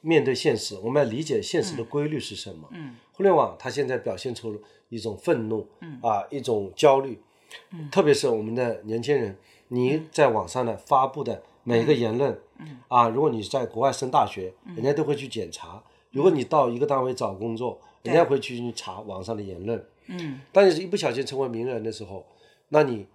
[0.02, 2.68] 面对现实，我们要理解现实的规律是什么。
[2.72, 7.22] 嗯，互联网它现在表现出一种愤怒，嗯啊，一种焦虑，
[7.70, 9.38] 嗯，特别是我们的年轻人，
[9.68, 22.26] 你在网上呢发布的每一个言论，嗯啊，如果你在国外升大学，人家都会去检查；如果你到一个单位找工作，人家会去查网上的言论，嗯，当你一不小心成为名人的时候，
[22.70, 23.06] 那你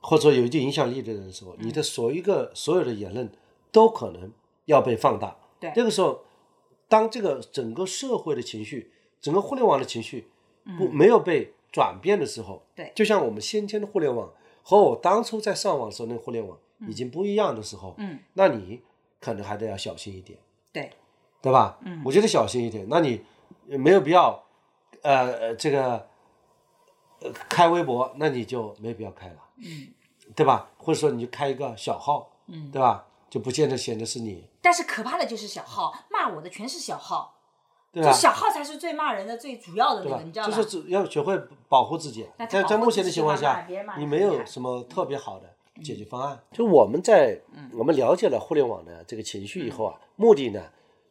[0.00, 3.30] 或者说有一定影响力的人的时候，你的所一个所有的言论
[3.70, 4.30] 都可能
[4.66, 5.36] 要被放大。
[5.60, 6.22] 对，这个时候，
[6.88, 8.90] 当这个整个社会的情绪，
[9.20, 10.28] 整个互联网的情绪
[10.76, 14.30] 不没有被转变的时候，对，就像我们先天的互联网
[14.62, 18.80] 和我当初在上网时候那个互联网已经不一样的时候，嗯，那你
[19.20, 20.38] 可能还得要小心一点，
[20.72, 20.90] 对，
[21.40, 21.78] 对吧？
[21.84, 23.20] 嗯，我觉得小心一点，那你
[23.66, 24.42] 没有必要。
[25.02, 26.06] 呃呃，这个
[27.20, 29.88] 呃开微博，那你就没必要开了，嗯，
[30.36, 30.70] 对吧？
[30.78, 33.04] 或者说你就开一个小号，嗯，对吧？
[33.28, 34.46] 就不见得显得是你。
[34.60, 37.34] 但是可怕的就是小号骂我的全是小号，
[37.90, 38.12] 对吧？
[38.12, 40.54] 小号才是最骂人的、最主要的那个，你知道吧？
[40.54, 41.36] 就是要学会
[41.68, 42.28] 保护自己。
[42.48, 43.66] 在在目前的情况下，
[43.98, 46.40] 你没有什么特别好的解决方案。
[46.52, 47.40] 就我们在
[47.72, 50.62] 我们了解了互联网的这个情绪以后啊，目的呢，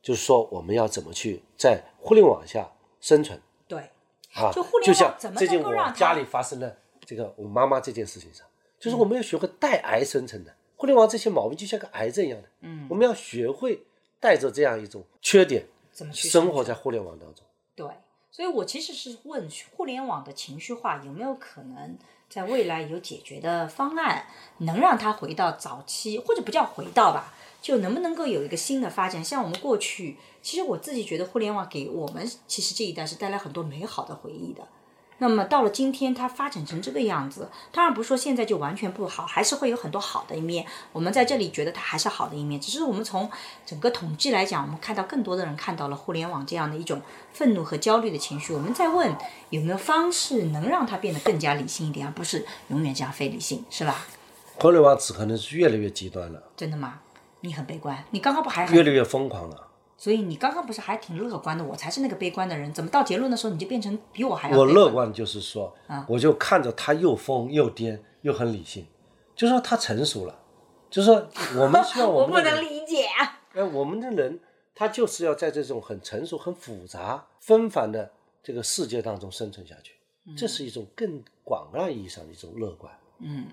[0.02, 3.39] 就是说我们要怎么去在互联网下生存。
[3.68, 3.89] 对，
[4.34, 8.45] 啊，就互联网怎么能够让家里发生了这个我妈妈这件事情上，
[8.80, 10.54] 就是我们要学会带癌生存的。
[10.76, 13.86] 互联网这些毛病就像个癌症一样的，嗯，我们要学会
[14.20, 17.45] 带着这样一种缺点，怎么去生活在互联网当中。
[17.76, 17.88] 对，
[18.32, 21.97] 所以我其实是问互联网的情绪化有没有可能
[22.28, 24.26] 在未来有解决的方案，
[24.58, 27.34] 能让它回到早期，或者不叫回到吧。
[27.62, 29.24] 就能不能够有一个新的发展？
[29.24, 34.68] 像我们过去，其实我自己觉得互联网给我们其实这一代是带来很多美好的回忆的。
[35.20, 40.66] 那么到了今天，它发展成这个样子，当然不是说现在就完全不好，还是会有很多好的一面。
[40.91, 43.30] 我们在这里觉得它还是好的一面，只是我们从
[43.64, 46.99] 整个统计来讲，我们看到更多的人看到了互联网这样的一种
[47.32, 48.51] 愤怒和焦虑的情绪。
[48.51, 49.16] 我们在问
[49.51, 54.07] 有没有方式能让它变得更加理性一点，而不是永远这样非理性，是吧？
[54.55, 56.41] 互联网只可能是越来越极端了。
[56.57, 56.99] 真的吗？
[57.42, 59.68] 你很悲观，你刚刚不还越来越疯狂了？
[59.98, 61.64] 所以你刚刚不是还挺乐观的？
[61.64, 64.58] 我才是那个悲观的人，怎么到结论的时候你就变成比我还要？
[64.58, 65.76] 我乐观就是说，
[66.08, 68.88] 我就看着他又疯又癫又很理性，
[69.36, 70.39] 就说他成熟了，
[70.89, 73.06] 就说我们希望我们 我不能理解。
[73.54, 74.39] 哎，我们的人
[74.74, 78.12] 他就是要在这种很成熟、很复杂、纷繁的
[78.42, 79.94] 这个世界当中生存下去，
[80.36, 82.92] 这是一种更广泛意义上的一种乐观。
[83.20, 83.46] 嗯。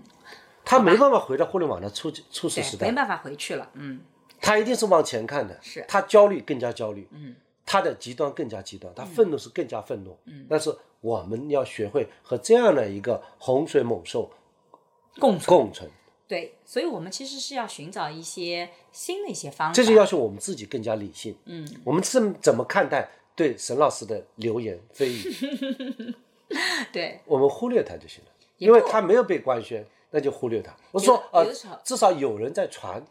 [0.68, 3.70] 他没办法回到互联网的初初始时代，没办法回去了。
[3.72, 4.02] 嗯，
[4.38, 5.58] 他一定是往前看的。
[5.62, 7.08] 是，他焦虑更加焦虑。
[7.10, 10.14] 嗯，他的极端更加极端，他愤怒是更加愤怒。
[10.26, 14.30] 嗯，但是我们要学会和这样的一个洪水猛兽
[15.18, 15.90] 共共存。
[16.26, 19.72] 对，所以我们其实是要寻找一些新的一些方法。
[19.72, 21.34] 这就要求我们自己更加理性。
[21.46, 26.14] 嗯，我们是怎么看待对沈老师的流言蜚语？
[26.92, 29.82] 对，我们忽略他就行了，因为他没有被官宣。
[30.10, 30.74] 那就忽略它。
[30.90, 31.46] 我说呃，
[31.84, 33.02] 至少有人在传，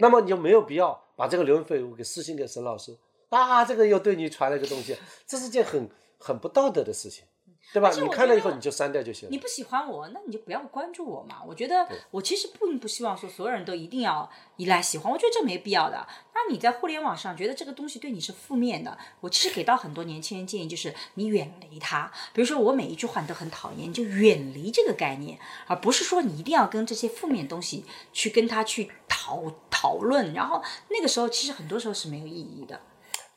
[0.00, 2.96] 那么你就没有必要把这个流言蜚语给私信给沈老师
[3.28, 4.96] 啊，这个又对你传了一个东西，
[5.26, 5.88] 这是件很
[6.18, 7.24] 很不道德的事情。
[7.72, 7.90] 对吧？
[7.90, 9.30] 你看了以后你就删掉就行了。
[9.30, 11.42] 你不喜欢我，那你就不要关注我嘛。
[11.46, 16.06] 我觉得我其实并不希望说所有人都一定要依赖喜欢，我觉得这没必要的。
[16.32, 22.10] 那你在互联网上觉得这个东西对你是负面的，我其实给到很多年轻人建议，就是你远离它。
[22.32, 30.32] 比如说我每一句话你都很讨厌，你就远离这个概念，而不是说你一定要跟这些负面东西去跟他去讨讨论。
[30.32, 32.80] 然后那个时候其实很多时候是没有意义的。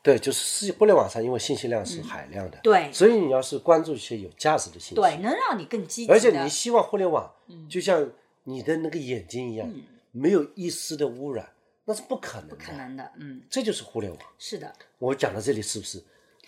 [0.02, 7.30] 对，就是世界互联网上，因为信息量是海量的，对所以你要是关注一些有价值的信息，对，能让你更积极，而且你希望互联网
[7.68, 8.10] 就像
[8.44, 9.70] 你的那个眼睛一样，
[10.12, 11.46] 没有一丝的污染，
[11.84, 14.22] 那是不可能的，不可能的，嗯，这就是互联网。
[14.38, 14.72] 是的。
[14.98, 16.02] 我讲到这里是不是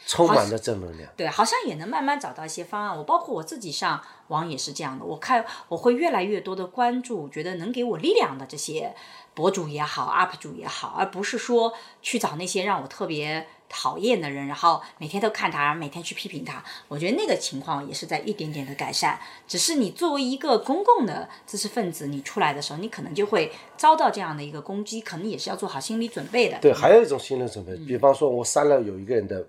[0.06, 1.10] 充满了正能量？
[1.16, 2.96] 对，好像也能慢慢找到一些方案。
[2.96, 8.94] 我包括我自己上网也是这样的，我看我会越来越多的关注，觉得能给我力量的这些
[9.34, 16.62] 博主也好，UP 主也好，而不是说去找那些让我特别讨厌的人，然后每天都看他，每天去批评他。
[16.88, 19.18] 我觉得那个情况也是在一点点的改善。
[19.46, 26.58] 只是你作为一个公共的知识分子，你出来的时候，你可能就会遭到这样的一个攻击，可能也是要做好心理准备的。
[26.60, 29.46] 对，还有一种心理准备，比方说我删了有一个人的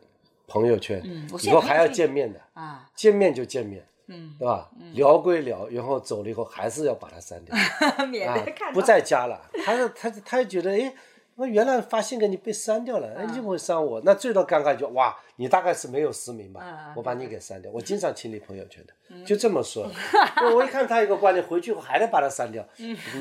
[0.48, 4.70] 朋友圈，嗯以后还要见面的，啊，见面就见面，嗯，对吧？
[4.94, 7.56] 聊归聊，然后走了以后还是要把它删掉，
[8.08, 9.50] 免啊得看，到不再加了。
[9.66, 10.94] 他是他他就觉得，哎，
[11.36, 14.02] 我原来发信给你被删掉了，哎，嗯你怎么会删我？
[14.06, 17.72] 那最多尴尬就哇，你大概是没有实名吧嗯，我把你给删掉。
[17.72, 19.90] 我经常清理朋友圈的，就这么说。
[20.54, 22.64] 我一看他有个观点，回去后还得把他删掉，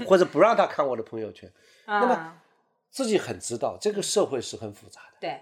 [0.06, 1.50] 或者不让他看我的朋友圈。
[1.86, 2.38] 那么啊
[2.90, 5.16] 自己很知道，这个社会是很复杂的。
[5.18, 5.40] 对，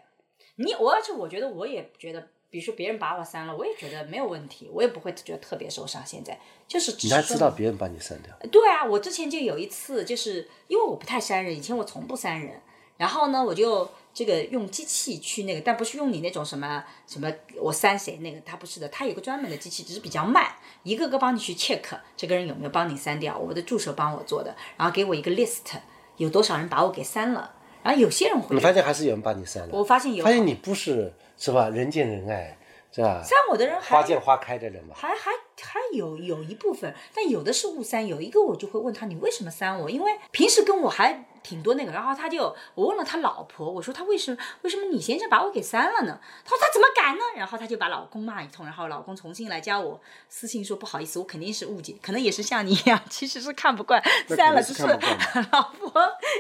[0.65, 6.05] 你我而且我觉得我也觉得，比如说别人把我删了，我也觉得没有问题，我也不会觉得特别受伤。
[6.05, 6.39] 现在
[6.69, 8.35] 就是只你还是知道别人把你删掉？
[8.51, 12.61] 对啊，我之前就有一次，就是因为我不太删人，以前我从不删人，
[12.99, 21.81] 然后呢，我就这个用机器去那个，但不是用你那种什么什么我删谁那个，它不是的，它有个专门的机器，只是比较慢，一个个帮你去 check
[22.17, 25.81] 这个人有没有帮你删掉，我的助手帮我做的，然后给我一个 list，
[26.17, 29.71] 有多少人把我给删了，然后有些人会你发现还是有人把你删了？
[29.73, 31.69] 我发现有发现你不是是吧？
[31.71, 32.57] 人见人爱
[32.93, 33.23] 是吧？
[33.25, 34.95] 删我的人还花见花开的人吧？
[34.97, 35.31] 还还
[35.63, 39.89] 还有有一部分，但有的是误删，有一个我就会问他你为什么删我？
[39.89, 46.21] 因为平时跟我还挺多那个，然后他就我问了他老婆，我说他为什么为什么你先生把我给删了呢？
[46.45, 47.23] 他说他怎么敢呢？
[47.37, 55.93] 然后他就把老公骂一通，然后老公重新来加我私信说不好意思，我肯定是误解，可能也是像你一样，其实是看不惯删了，就是只是 老婆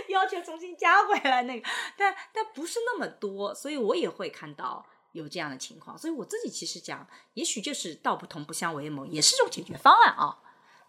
[0.08, 4.86] 要求重新加回来那个，但但不是那么多，所以我也会看到。
[5.12, 7.04] 有这样的情况，所以我自己其实讲，
[7.34, 10.38] 也许就是道不同不相为谋，也是一种解决方案啊。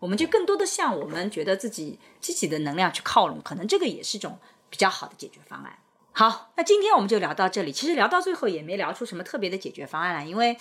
[0.02, 5.78] 我们就更多的向我们觉得自己积极的能量去靠拢，可能这个也是一种比较好的解决方案。
[6.12, 7.72] 好，那今天我们就聊到这里。
[7.72, 10.58] 其实聊到最后也没聊出什么特别的解决方案来，因为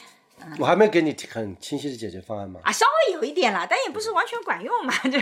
[0.59, 2.61] 我还没给你很清晰的解决方案吗？
[2.65, 5.19] 啊稍微有一点啦，但也不是完全管用嘛，就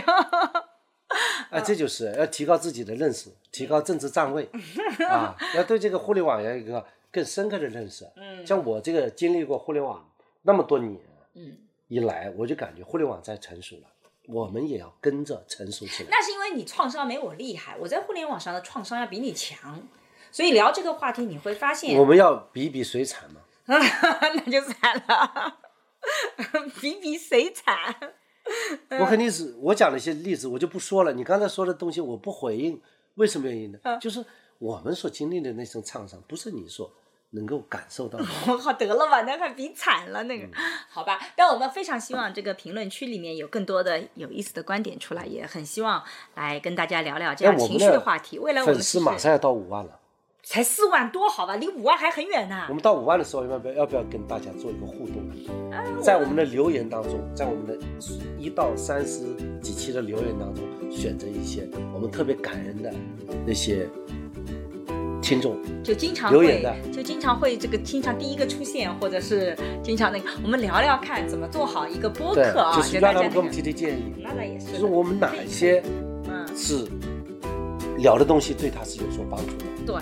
[1.49, 4.49] 啊，这就是要提高自己的认识，提高政治站位
[5.09, 8.05] 啊，要对这个互联网有一个更深刻的认识。
[8.17, 10.07] 嗯，像我这个经历过互联网
[10.41, 10.99] 那么多年，
[11.35, 13.87] 嗯，一来我就感觉互联网在成熟了，
[14.31, 16.09] 我们也要跟着成熟起来。
[16.11, 19.81] 那是因为你创伤没我厉害，我在互联网上的创伤要比你强，
[20.31, 23.41] 所以聊这个话题你会发现我，们要比比谁惨嘛。
[23.69, 25.57] 那就惨了，
[26.81, 27.95] 比比谁惨。
[28.99, 31.13] 我肯定是我讲了一些例子，我就不说了。
[31.13, 32.81] 你刚才说的东西我不回应，
[33.15, 33.77] 为什么原因呢？
[34.01, 34.25] 就是
[34.57, 36.91] 我们所经历的那种创伤，不是你所
[37.31, 38.25] 能够感受到的。
[38.47, 40.47] 我靠，得了吧，那还比惨了那个，
[40.89, 41.19] 好吧。
[41.35, 46.03] 但我们非常希望这个评论区里面有更多的有意思的观点出来，也很希望
[46.35, 48.39] 来跟大家聊聊这样情绪的话题。
[48.39, 49.99] 未来我们粉丝马上要到五万了，
[50.41, 52.73] 才四万多，好吧，离五万还很远呢我。
[52.73, 55.19] 们到五万的时候，要不要要不要跟大家做一个互动？
[55.71, 57.77] 啊在我们的留言当中，在我们的
[58.39, 62.91] 一到三十几期的留言当中，选择一些我们特别感人的
[63.45, 63.87] 那些
[65.29, 65.55] 听众。
[65.83, 75.83] 就经常会就经常会这个经常第一个出现，或者是经常那个，我们聊聊看怎么做好一个播客啊，，就是大家那个让他们给我们提提建议，那倒也是，就是我们哪一些
[76.27, 76.85] 嗯是
[77.99, 79.65] 聊的东西对他是有所帮助的。
[79.85, 79.95] 对，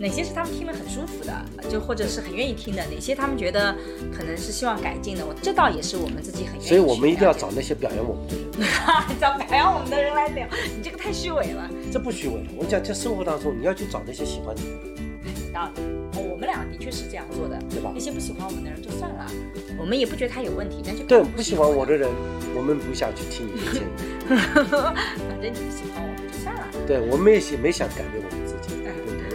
[0.00, 3.76] 哪些是他们听了很舒服的，就或者是很愿意听的，哪些他们觉得
[4.10, 6.66] 可能是希望改进的，我这倒也是我们自己很愿意。
[6.66, 8.66] 所以我们一定要找那些表扬我们的人，
[9.20, 11.70] 找表扬我们的人来聊，你这个太虚伪了。
[11.92, 12.48] 这不虚伪的。
[12.56, 14.80] 我讲在生活当中，你要去找那些喜欢你的人。
[15.46, 15.82] 有道理，
[16.16, 19.26] 哦我们俩的确是这样做的，对吧那些不喜欢我们的人就算了，
[19.78, 22.08] 我们也不觉得他有问题，但就对，不喜欢我的人，
[22.56, 23.86] 我们不想去听你的建议。
[25.28, 28.39] 反正你不喜欢我们就算了，对，我们也想没想改变我们？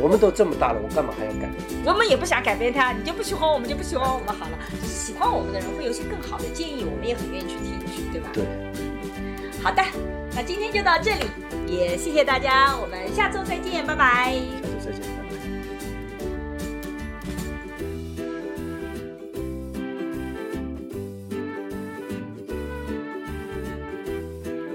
[0.02, 1.54] 我们都这么大了，我干嘛还要改变？
[1.86, 4.58] 我们也不想改变他，你就不喜欢我们就不喜欢我们好了。
[4.84, 8.30] 喜欢我们的人会有一些更好的建议，我们也很愿意去听取，对吧？
[8.34, 8.44] 对。
[9.64, 9.82] 好的，
[10.36, 11.26] 那今天就到这里，
[11.66, 14.36] 也谢谢大家，我们下周再见，拜拜。
[14.62, 15.30] 下周再见，拜拜。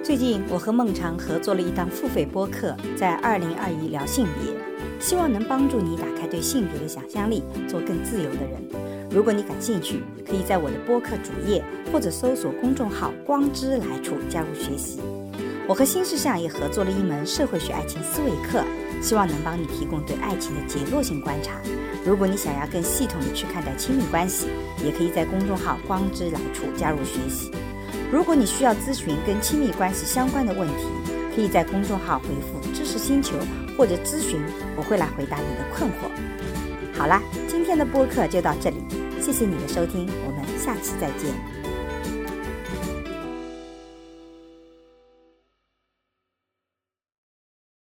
[0.02, 4.69] 最近我和孟尝合作了一档付费播客，在二零二一聊性别。
[5.00, 8.62] 希望能帮助你打开对性别的想象力，做更自由的人。
[9.10, 15.00] 如果你感兴趣，可以在我的播客主页或者搜索公众号“光之来处”加入学习。
[15.66, 18.62] 我和新世相也合作了一门社会学爱情思维课，
[19.00, 21.60] 希望能帮你提供对爱情的结构性观察。
[22.04, 24.46] 如果你想要更系统的去看待亲密关系，
[24.84, 27.50] 也可以在公众号“光之来处”加入学习。
[28.12, 30.86] 如果你需要咨询跟亲密关系相关的问题，
[31.34, 33.36] 可以在公众号回复“知识星球”
[33.80, 34.38] 或者咨询，
[34.76, 36.10] 我会来回答你的困惑。
[36.92, 38.76] 好啦，今天的播客就到这里，
[39.22, 41.59] 谢谢你的收听，我们下期再见。